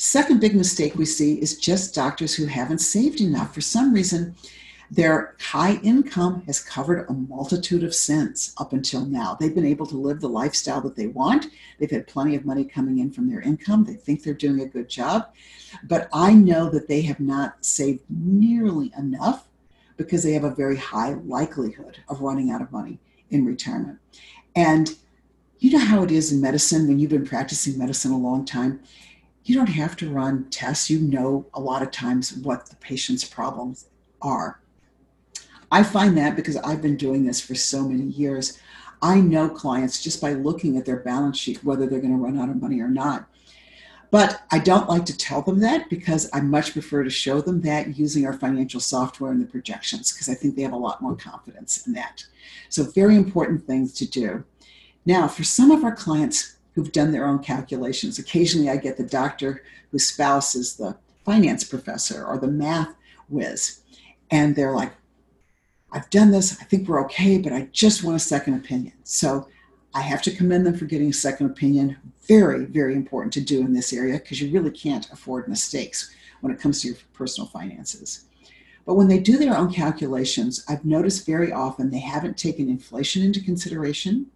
Second 0.03 0.41
big 0.41 0.55
mistake 0.55 0.95
we 0.95 1.05
see 1.05 1.39
is 1.43 1.59
just 1.59 1.93
doctors 1.93 2.33
who 2.33 2.47
haven't 2.47 2.79
saved 2.79 3.21
enough. 3.21 3.53
For 3.53 3.61
some 3.61 3.93
reason, 3.93 4.35
their 4.89 5.35
high 5.39 5.75
income 5.83 6.41
has 6.47 6.59
covered 6.59 7.07
a 7.07 7.13
multitude 7.13 7.83
of 7.83 7.93
sins 7.93 8.55
up 8.57 8.73
until 8.73 9.05
now. 9.05 9.37
They've 9.39 9.53
been 9.53 9.63
able 9.63 9.85
to 9.85 9.95
live 9.95 10.19
the 10.19 10.27
lifestyle 10.27 10.81
that 10.81 10.95
they 10.95 11.05
want. 11.05 11.49
They've 11.77 11.91
had 11.91 12.07
plenty 12.07 12.33
of 12.33 12.45
money 12.45 12.65
coming 12.65 12.97
in 12.97 13.11
from 13.11 13.29
their 13.29 13.41
income. 13.41 13.83
They 13.83 13.93
think 13.93 14.23
they're 14.23 14.33
doing 14.33 14.61
a 14.61 14.65
good 14.65 14.89
job. 14.89 15.35
But 15.83 16.09
I 16.11 16.33
know 16.33 16.67
that 16.71 16.87
they 16.87 17.03
have 17.03 17.19
not 17.19 17.63
saved 17.63 18.01
nearly 18.09 18.91
enough 18.97 19.47
because 19.97 20.23
they 20.23 20.33
have 20.33 20.45
a 20.45 20.55
very 20.55 20.77
high 20.77 21.13
likelihood 21.13 21.99
of 22.09 22.21
running 22.21 22.49
out 22.49 22.63
of 22.63 22.71
money 22.71 22.97
in 23.29 23.45
retirement. 23.45 23.99
And 24.55 24.95
you 25.59 25.69
know 25.69 25.85
how 25.85 26.01
it 26.01 26.09
is 26.09 26.31
in 26.31 26.41
medicine 26.41 26.87
when 26.87 26.97
you've 26.97 27.11
been 27.11 27.23
practicing 27.23 27.77
medicine 27.77 28.11
a 28.11 28.17
long 28.17 28.45
time? 28.45 28.81
You 29.43 29.55
don't 29.55 29.67
have 29.67 29.95
to 29.97 30.09
run 30.09 30.49
tests. 30.49 30.89
You 30.89 30.99
know 30.99 31.47
a 31.53 31.59
lot 31.59 31.81
of 31.81 31.91
times 31.91 32.33
what 32.33 32.67
the 32.67 32.75
patient's 32.75 33.23
problems 33.23 33.87
are. 34.21 34.61
I 35.71 35.83
find 35.83 36.17
that 36.17 36.35
because 36.35 36.57
I've 36.57 36.81
been 36.81 36.97
doing 36.97 37.25
this 37.25 37.39
for 37.39 37.55
so 37.55 37.87
many 37.87 38.03
years. 38.03 38.59
I 39.01 39.19
know 39.19 39.49
clients 39.49 40.03
just 40.03 40.21
by 40.21 40.33
looking 40.33 40.77
at 40.77 40.85
their 40.85 40.99
balance 40.99 41.39
sheet 41.39 41.63
whether 41.63 41.87
they're 41.87 42.01
going 42.01 42.15
to 42.15 42.23
run 42.23 42.37
out 42.37 42.49
of 42.49 42.61
money 42.61 42.79
or 42.81 42.89
not. 42.89 43.27
But 44.11 44.41
I 44.51 44.59
don't 44.59 44.89
like 44.89 45.05
to 45.05 45.17
tell 45.17 45.41
them 45.41 45.61
that 45.61 45.89
because 45.89 46.29
I 46.33 46.41
much 46.41 46.73
prefer 46.73 47.03
to 47.03 47.09
show 47.09 47.39
them 47.39 47.61
that 47.61 47.97
using 47.97 48.25
our 48.25 48.33
financial 48.33 48.81
software 48.81 49.31
and 49.31 49.41
the 49.41 49.45
projections 49.45 50.11
because 50.11 50.27
I 50.27 50.33
think 50.33 50.55
they 50.55 50.63
have 50.63 50.73
a 50.73 50.77
lot 50.77 51.01
more 51.01 51.15
confidence 51.15 51.87
in 51.87 51.93
that. 51.93 52.25
So, 52.67 52.83
very 52.83 53.15
important 53.15 53.65
things 53.65 53.93
to 53.93 54.05
do. 54.05 54.43
Now, 55.05 55.29
for 55.29 55.45
some 55.45 55.71
of 55.71 55.85
our 55.85 55.95
clients 55.95 56.57
who've 56.73 56.91
done 56.91 57.11
their 57.11 57.25
own 57.25 57.39
calculations, 57.39 58.19
occasionally 58.19 58.69
I 58.69 58.77
get 58.77 58.97
the 58.97 59.03
doctor 59.03 59.63
whose 59.91 60.07
spouse 60.07 60.55
is 60.55 60.75
the 60.75 60.95
finance 61.25 61.63
professor 61.63 62.25
or 62.25 62.37
the 62.37 62.47
math 62.47 62.93
whiz, 63.29 63.81
and 64.29 64.55
they're 64.55 64.71
like, 64.71 64.93
I've 65.91 66.09
done 66.09 66.31
this. 66.31 66.57
I 66.61 66.63
think 66.63 66.87
we're 66.87 67.03
okay, 67.05 67.37
but 67.37 67.51
I 67.51 67.67
just 67.73 68.03
want 68.03 68.15
a 68.15 68.19
second 68.19 68.55
opinion. 68.55 68.93
So 69.03 69.47
I 69.93 70.01
have 70.01 70.21
to 70.23 70.31
commend 70.31 70.65
them 70.65 70.77
for 70.77 70.85
getting 70.85 71.09
a 71.09 71.13
second 71.13 71.47
opinion. 71.47 71.97
Very, 72.27 72.65
very 72.65 72.95
important 72.95 73.33
to 73.33 73.41
do 73.41 73.59
in 73.59 73.73
this 73.73 73.91
area 73.91 74.13
because 74.13 74.41
you 74.41 74.51
really 74.51 74.71
can't 74.71 75.11
afford 75.11 75.49
mistakes 75.49 76.13
when 76.39 76.53
it 76.53 76.61
comes 76.61 76.81
to 76.81 76.87
your 76.87 76.97
personal 77.13 77.49
finances. 77.49 78.25
But 78.85 78.95
when 78.95 79.09
they 79.09 79.19
do 79.19 79.37
their 79.37 79.57
own 79.57 79.71
calculations, 79.71 80.63
I've 80.67 80.85
noticed 80.85 81.25
very 81.25 81.51
often 81.51 81.89
they 81.89 81.99
haven't 81.99 82.37
taken 82.37 82.69
inflation 82.69 83.21
into 83.21 83.43
consideration. 83.43 84.27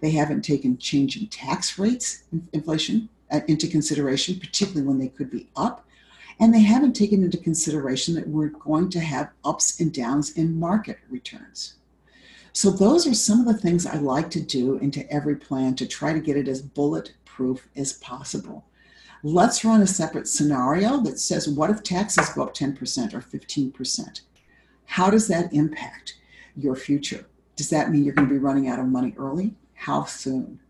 They 0.00 0.10
haven't 0.10 0.42
taken 0.42 0.78
change 0.78 1.16
in 1.16 1.28
tax 1.28 1.78
rates, 1.78 2.24
inflation, 2.52 3.08
uh, 3.30 3.40
into 3.48 3.66
consideration, 3.66 4.38
particularly 4.38 4.86
when 4.86 4.98
they 4.98 5.08
could 5.08 5.30
be 5.30 5.48
up. 5.56 5.84
And 6.38 6.52
they 6.52 6.60
haven't 6.60 6.94
taken 6.94 7.24
into 7.24 7.38
consideration 7.38 8.14
that 8.14 8.28
we're 8.28 8.48
going 8.48 8.90
to 8.90 9.00
have 9.00 9.30
ups 9.44 9.80
and 9.80 9.92
downs 9.92 10.32
in 10.32 10.58
market 10.58 10.98
returns. 11.08 11.74
So, 12.52 12.70
those 12.70 13.06
are 13.06 13.14
some 13.14 13.40
of 13.40 13.46
the 13.46 13.60
things 13.60 13.86
I 13.86 13.96
like 13.96 14.30
to 14.30 14.40
do 14.40 14.76
into 14.78 15.10
every 15.12 15.36
plan 15.36 15.74
to 15.76 15.86
try 15.86 16.12
to 16.12 16.20
get 16.20 16.36
it 16.36 16.48
as 16.48 16.62
bulletproof 16.62 17.68
as 17.76 17.94
possible. 17.94 18.64
Let's 19.22 19.64
run 19.64 19.82
a 19.82 19.86
separate 19.86 20.28
scenario 20.28 21.00
that 21.02 21.18
says, 21.18 21.48
what 21.48 21.70
if 21.70 21.82
taxes 21.82 22.28
go 22.30 22.44
up 22.44 22.54
10% 22.54 23.14
or 23.14 23.20
15%? 23.20 24.20
How 24.84 25.10
does 25.10 25.28
that 25.28 25.52
impact 25.52 26.16
your 26.56 26.76
future? 26.76 27.26
Does 27.56 27.70
that 27.70 27.90
mean 27.90 28.04
you're 28.04 28.14
going 28.14 28.28
to 28.28 28.34
be 28.34 28.38
running 28.38 28.68
out 28.68 28.78
of 28.78 28.86
money 28.86 29.14
early? 29.18 29.54
How 29.76 30.04
soon? 30.04 30.60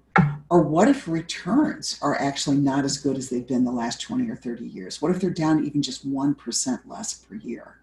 Or 0.49 0.63
what 0.63 0.89
if 0.89 1.09
returns 1.09 1.99
are 2.03 2.21
actually 2.21 2.59
not 2.59 2.85
as 2.85 2.99
good 2.99 3.17
as 3.17 3.29
they've 3.29 3.47
been 3.47 3.65
the 3.65 3.73
last 3.73 4.01
20 4.01 4.31
or 4.31 4.37
30 4.37 4.65
years? 4.65 5.03
What 5.03 5.11
if 5.11 5.21
they're 5.21 5.31
down 5.31 5.65
even 5.65 5.83
just 5.83 6.09
1% 6.09 6.79
less 6.87 7.15
per 7.15 7.35
year? 7.35 7.79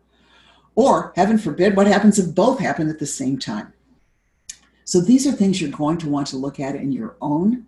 Or, 0.76 1.14
heaven 1.16 1.38
forbid, 1.38 1.76
what 1.76 1.88
happens 1.88 2.18
if 2.18 2.34
both 2.34 2.60
happen 2.60 2.90
at 2.90 3.00
the 3.00 3.06
same 3.06 3.38
time? 3.38 3.74
So, 4.86 5.02
these 5.02 5.28
are 5.28 5.32
things 5.32 5.62
you're 5.62 5.70
going 5.70 5.98
to 6.00 6.10
want 6.10 6.28
to 6.28 6.38
look 6.38 6.60
at 6.60 6.76
in 6.76 6.92
your 6.92 7.16
own 7.22 7.68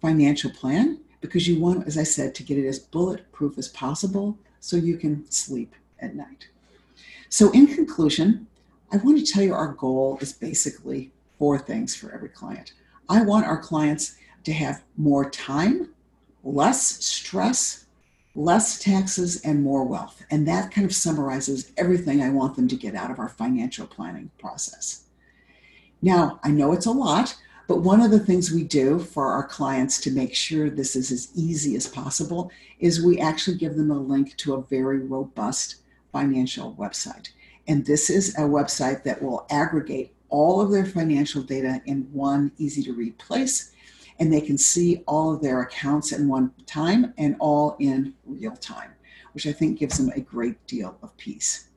financial 0.00 0.50
plan 0.50 1.00
because 1.20 1.46
you 1.46 1.60
want, 1.60 1.86
as 1.86 1.98
I 1.98 2.02
said, 2.02 2.34
to 2.34 2.42
get 2.42 2.58
it 2.58 2.66
as 2.66 2.78
bulletproof 2.78 3.58
as 3.58 3.68
possible 3.68 4.38
so 4.58 4.76
you 4.76 4.96
can 4.96 5.30
sleep 5.30 5.74
at 6.00 6.14
night. 6.14 6.48
So, 7.28 7.50
in 7.50 7.66
conclusion, 7.66 8.46
I 8.92 8.96
want 8.98 9.18
to 9.18 9.32
tell 9.32 9.42
you 9.42 9.54
our 9.54 9.72
goal 9.74 10.18
is 10.20 10.32
basically 10.32 11.10
four 11.38 11.58
things 11.58 11.94
for 11.94 12.10
every 12.12 12.28
client. 12.28 12.72
I 13.10 13.22
want 13.22 13.44
our 13.44 13.58
clients 13.58 14.16
to 14.44 14.52
have 14.52 14.84
more 14.96 15.28
time, 15.28 15.90
less 16.44 17.04
stress, 17.04 17.86
less 18.36 18.78
taxes, 18.78 19.40
and 19.42 19.62
more 19.62 19.84
wealth. 19.84 20.24
And 20.30 20.46
that 20.46 20.70
kind 20.70 20.84
of 20.84 20.94
summarizes 20.94 21.72
everything 21.76 22.22
I 22.22 22.30
want 22.30 22.54
them 22.54 22.68
to 22.68 22.76
get 22.76 22.94
out 22.94 23.10
of 23.10 23.18
our 23.18 23.28
financial 23.28 23.86
planning 23.86 24.30
process. 24.38 25.02
Now, 26.00 26.38
I 26.44 26.50
know 26.52 26.72
it's 26.72 26.86
a 26.86 26.92
lot, 26.92 27.36
but 27.66 27.82
one 27.82 28.00
of 28.00 28.12
the 28.12 28.20
things 28.20 28.52
we 28.52 28.62
do 28.62 29.00
for 29.00 29.32
our 29.32 29.46
clients 29.46 30.00
to 30.02 30.12
make 30.12 30.34
sure 30.34 30.70
this 30.70 30.94
is 30.94 31.10
as 31.10 31.30
easy 31.34 31.74
as 31.74 31.88
possible 31.88 32.52
is 32.78 33.02
we 33.02 33.18
actually 33.18 33.56
give 33.56 33.76
them 33.76 33.90
a 33.90 33.98
link 33.98 34.36
to 34.36 34.54
a 34.54 34.62
very 34.62 35.00
robust 35.00 35.82
financial 36.12 36.74
website. 36.76 37.30
And 37.66 37.84
this 37.84 38.08
is 38.08 38.36
a 38.36 38.42
website 38.42 39.02
that 39.02 39.20
will 39.20 39.46
aggregate 39.50 40.14
all 40.30 40.60
of 40.60 40.70
their 40.70 40.86
financial 40.86 41.42
data 41.42 41.82
in 41.86 42.08
one 42.12 42.52
easy 42.58 42.82
to 42.84 42.92
read 42.92 43.18
place. 43.18 43.72
And 44.18 44.32
they 44.32 44.40
can 44.40 44.58
see 44.58 45.02
all 45.06 45.32
of 45.32 45.42
their 45.42 45.62
accounts 45.62 46.12
in 46.12 46.28
one 46.28 46.52
time 46.66 47.14
and 47.18 47.36
all 47.38 47.76
in 47.78 48.14
real 48.26 48.56
time, 48.56 48.90
which 49.32 49.46
I 49.46 49.52
think 49.52 49.78
gives 49.78 49.98
them 49.98 50.10
a 50.14 50.20
great 50.20 50.66
deal 50.66 50.96
of 51.02 51.16
peace. 51.16 51.68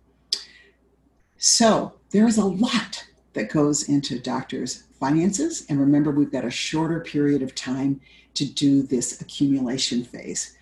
So 1.38 1.94
there 2.12 2.28
is 2.28 2.38
a 2.38 2.46
lot 2.46 3.06
that 3.34 3.52
goes 3.52 3.90
into 3.90 4.20
doctors' 4.20 4.84
finances. 5.00 5.66
And 5.68 5.80
remember, 5.80 6.12
we've 6.12 6.32
got 6.32 6.46
a 6.46 6.52
shorter 6.52 7.00
period 7.00 7.42
of 7.42 7.56
time 7.56 8.00
to 8.36 8.46
do 8.46 8.84
this 8.84 9.20
accumulation 9.22 10.04
phase. 10.04 10.58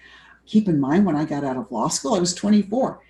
Keep 0.45 0.67
in 0.67 0.79
mind, 0.79 1.05
when 1.05 1.15
I 1.15 1.25
got 1.25 1.43
out 1.43 1.57
of 1.57 1.71
law 1.71 1.87
school, 1.87 2.15
I 2.15 2.19
was 2.19 2.33
24. 2.33 3.01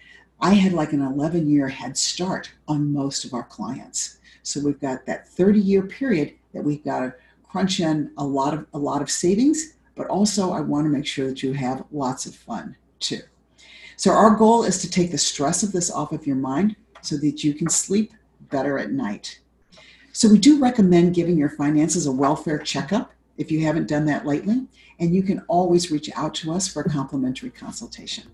I 0.41 0.53
had 0.55 0.73
like 0.73 0.91
an 0.91 1.01
11 1.01 1.49
year 1.49 1.67
head 1.67 1.97
start 1.97 2.51
on 2.67 2.91
most 2.91 3.25
of 3.25 3.33
our 3.33 3.43
clients. 3.43 4.17
So 4.43 4.61
we've 4.61 4.79
got 4.79 5.05
that 5.05 5.27
30 5.27 5.59
year 5.59 5.83
period 5.83 6.33
that 6.53 6.63
we've 6.63 6.83
got 6.83 6.99
to 7.01 7.13
crunch 7.43 7.79
in 7.79 8.11
a 8.17 8.23
lot 8.23 8.53
of 8.53 8.65
a 8.73 8.79
lot 8.79 9.01
of 9.01 9.09
savings, 9.09 9.75
but 9.95 10.07
also 10.07 10.51
I 10.51 10.61
want 10.61 10.85
to 10.85 10.89
make 10.89 11.05
sure 11.05 11.27
that 11.27 11.43
you 11.43 11.53
have 11.53 11.85
lots 11.91 12.25
of 12.25 12.35
fun 12.35 12.75
too. 12.99 13.21
So 13.97 14.11
our 14.11 14.35
goal 14.35 14.63
is 14.63 14.79
to 14.79 14.89
take 14.89 15.11
the 15.11 15.17
stress 15.17 15.63
of 15.63 15.71
this 15.71 15.91
off 15.91 16.11
of 16.11 16.25
your 16.25 16.35
mind 16.35 16.75
so 17.01 17.17
that 17.17 17.43
you 17.43 17.53
can 17.53 17.69
sleep 17.69 18.13
better 18.49 18.79
at 18.79 18.91
night. 18.91 19.39
So, 20.13 20.27
we 20.27 20.37
do 20.37 20.59
recommend 20.59 21.15
giving 21.15 21.37
your 21.37 21.49
finances 21.49 22.05
a 22.05 22.11
welfare 22.11 22.59
checkup 22.59 23.13
if 23.37 23.49
you 23.49 23.65
haven't 23.65 23.87
done 23.87 24.05
that 24.05 24.25
lately, 24.25 24.67
and 24.99 25.15
you 25.15 25.23
can 25.23 25.39
always 25.47 25.89
reach 25.89 26.09
out 26.15 26.33
to 26.35 26.51
us 26.51 26.67
for 26.67 26.81
a 26.81 26.89
complimentary 26.89 27.49
consultation. 27.49 28.25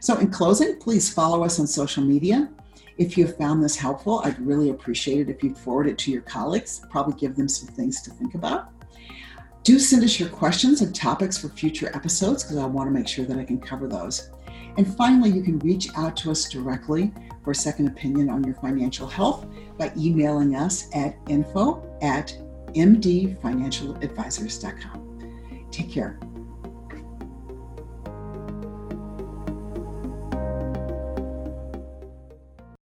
So, 0.00 0.16
in 0.16 0.30
closing, 0.30 0.78
please 0.78 1.12
follow 1.12 1.44
us 1.44 1.60
on 1.60 1.66
social 1.66 2.02
media. 2.02 2.48
If 2.96 3.18
you 3.18 3.26
have 3.26 3.36
found 3.36 3.62
this 3.62 3.76
helpful, 3.76 4.20
I'd 4.24 4.38
really 4.38 4.70
appreciate 4.70 5.20
it 5.20 5.30
if 5.30 5.42
you 5.42 5.54
forward 5.54 5.88
it 5.88 5.98
to 5.98 6.12
your 6.12 6.22
colleagues, 6.22 6.80
probably 6.90 7.18
give 7.18 7.36
them 7.36 7.48
some 7.48 7.74
things 7.74 8.02
to 8.02 8.10
think 8.10 8.34
about. 8.34 8.70
Do 9.64 9.78
send 9.78 10.04
us 10.04 10.20
your 10.20 10.28
questions 10.28 10.82
and 10.82 10.94
topics 10.94 11.38
for 11.38 11.48
future 11.48 11.90
episodes 11.94 12.44
because 12.44 12.58
I 12.58 12.66
want 12.66 12.86
to 12.86 12.92
make 12.92 13.08
sure 13.08 13.24
that 13.24 13.38
I 13.38 13.44
can 13.44 13.58
cover 13.58 13.88
those. 13.88 14.28
And 14.76 14.94
finally, 14.96 15.30
you 15.30 15.42
can 15.42 15.58
reach 15.60 15.88
out 15.96 16.18
to 16.18 16.30
us 16.30 16.46
directly 16.48 17.12
for 17.42 17.52
a 17.52 17.54
second 17.54 17.88
opinion 17.88 18.28
on 18.28 18.44
your 18.44 18.56
financial 18.56 19.06
health 19.06 19.46
by 19.78 19.90
emailing 19.96 20.54
us 20.54 20.94
at 20.94 21.16
info 21.28 21.82
at 22.02 22.36
mdfinancialadvisors.com. 22.74 25.68
Take 25.70 25.90
care. 25.90 26.18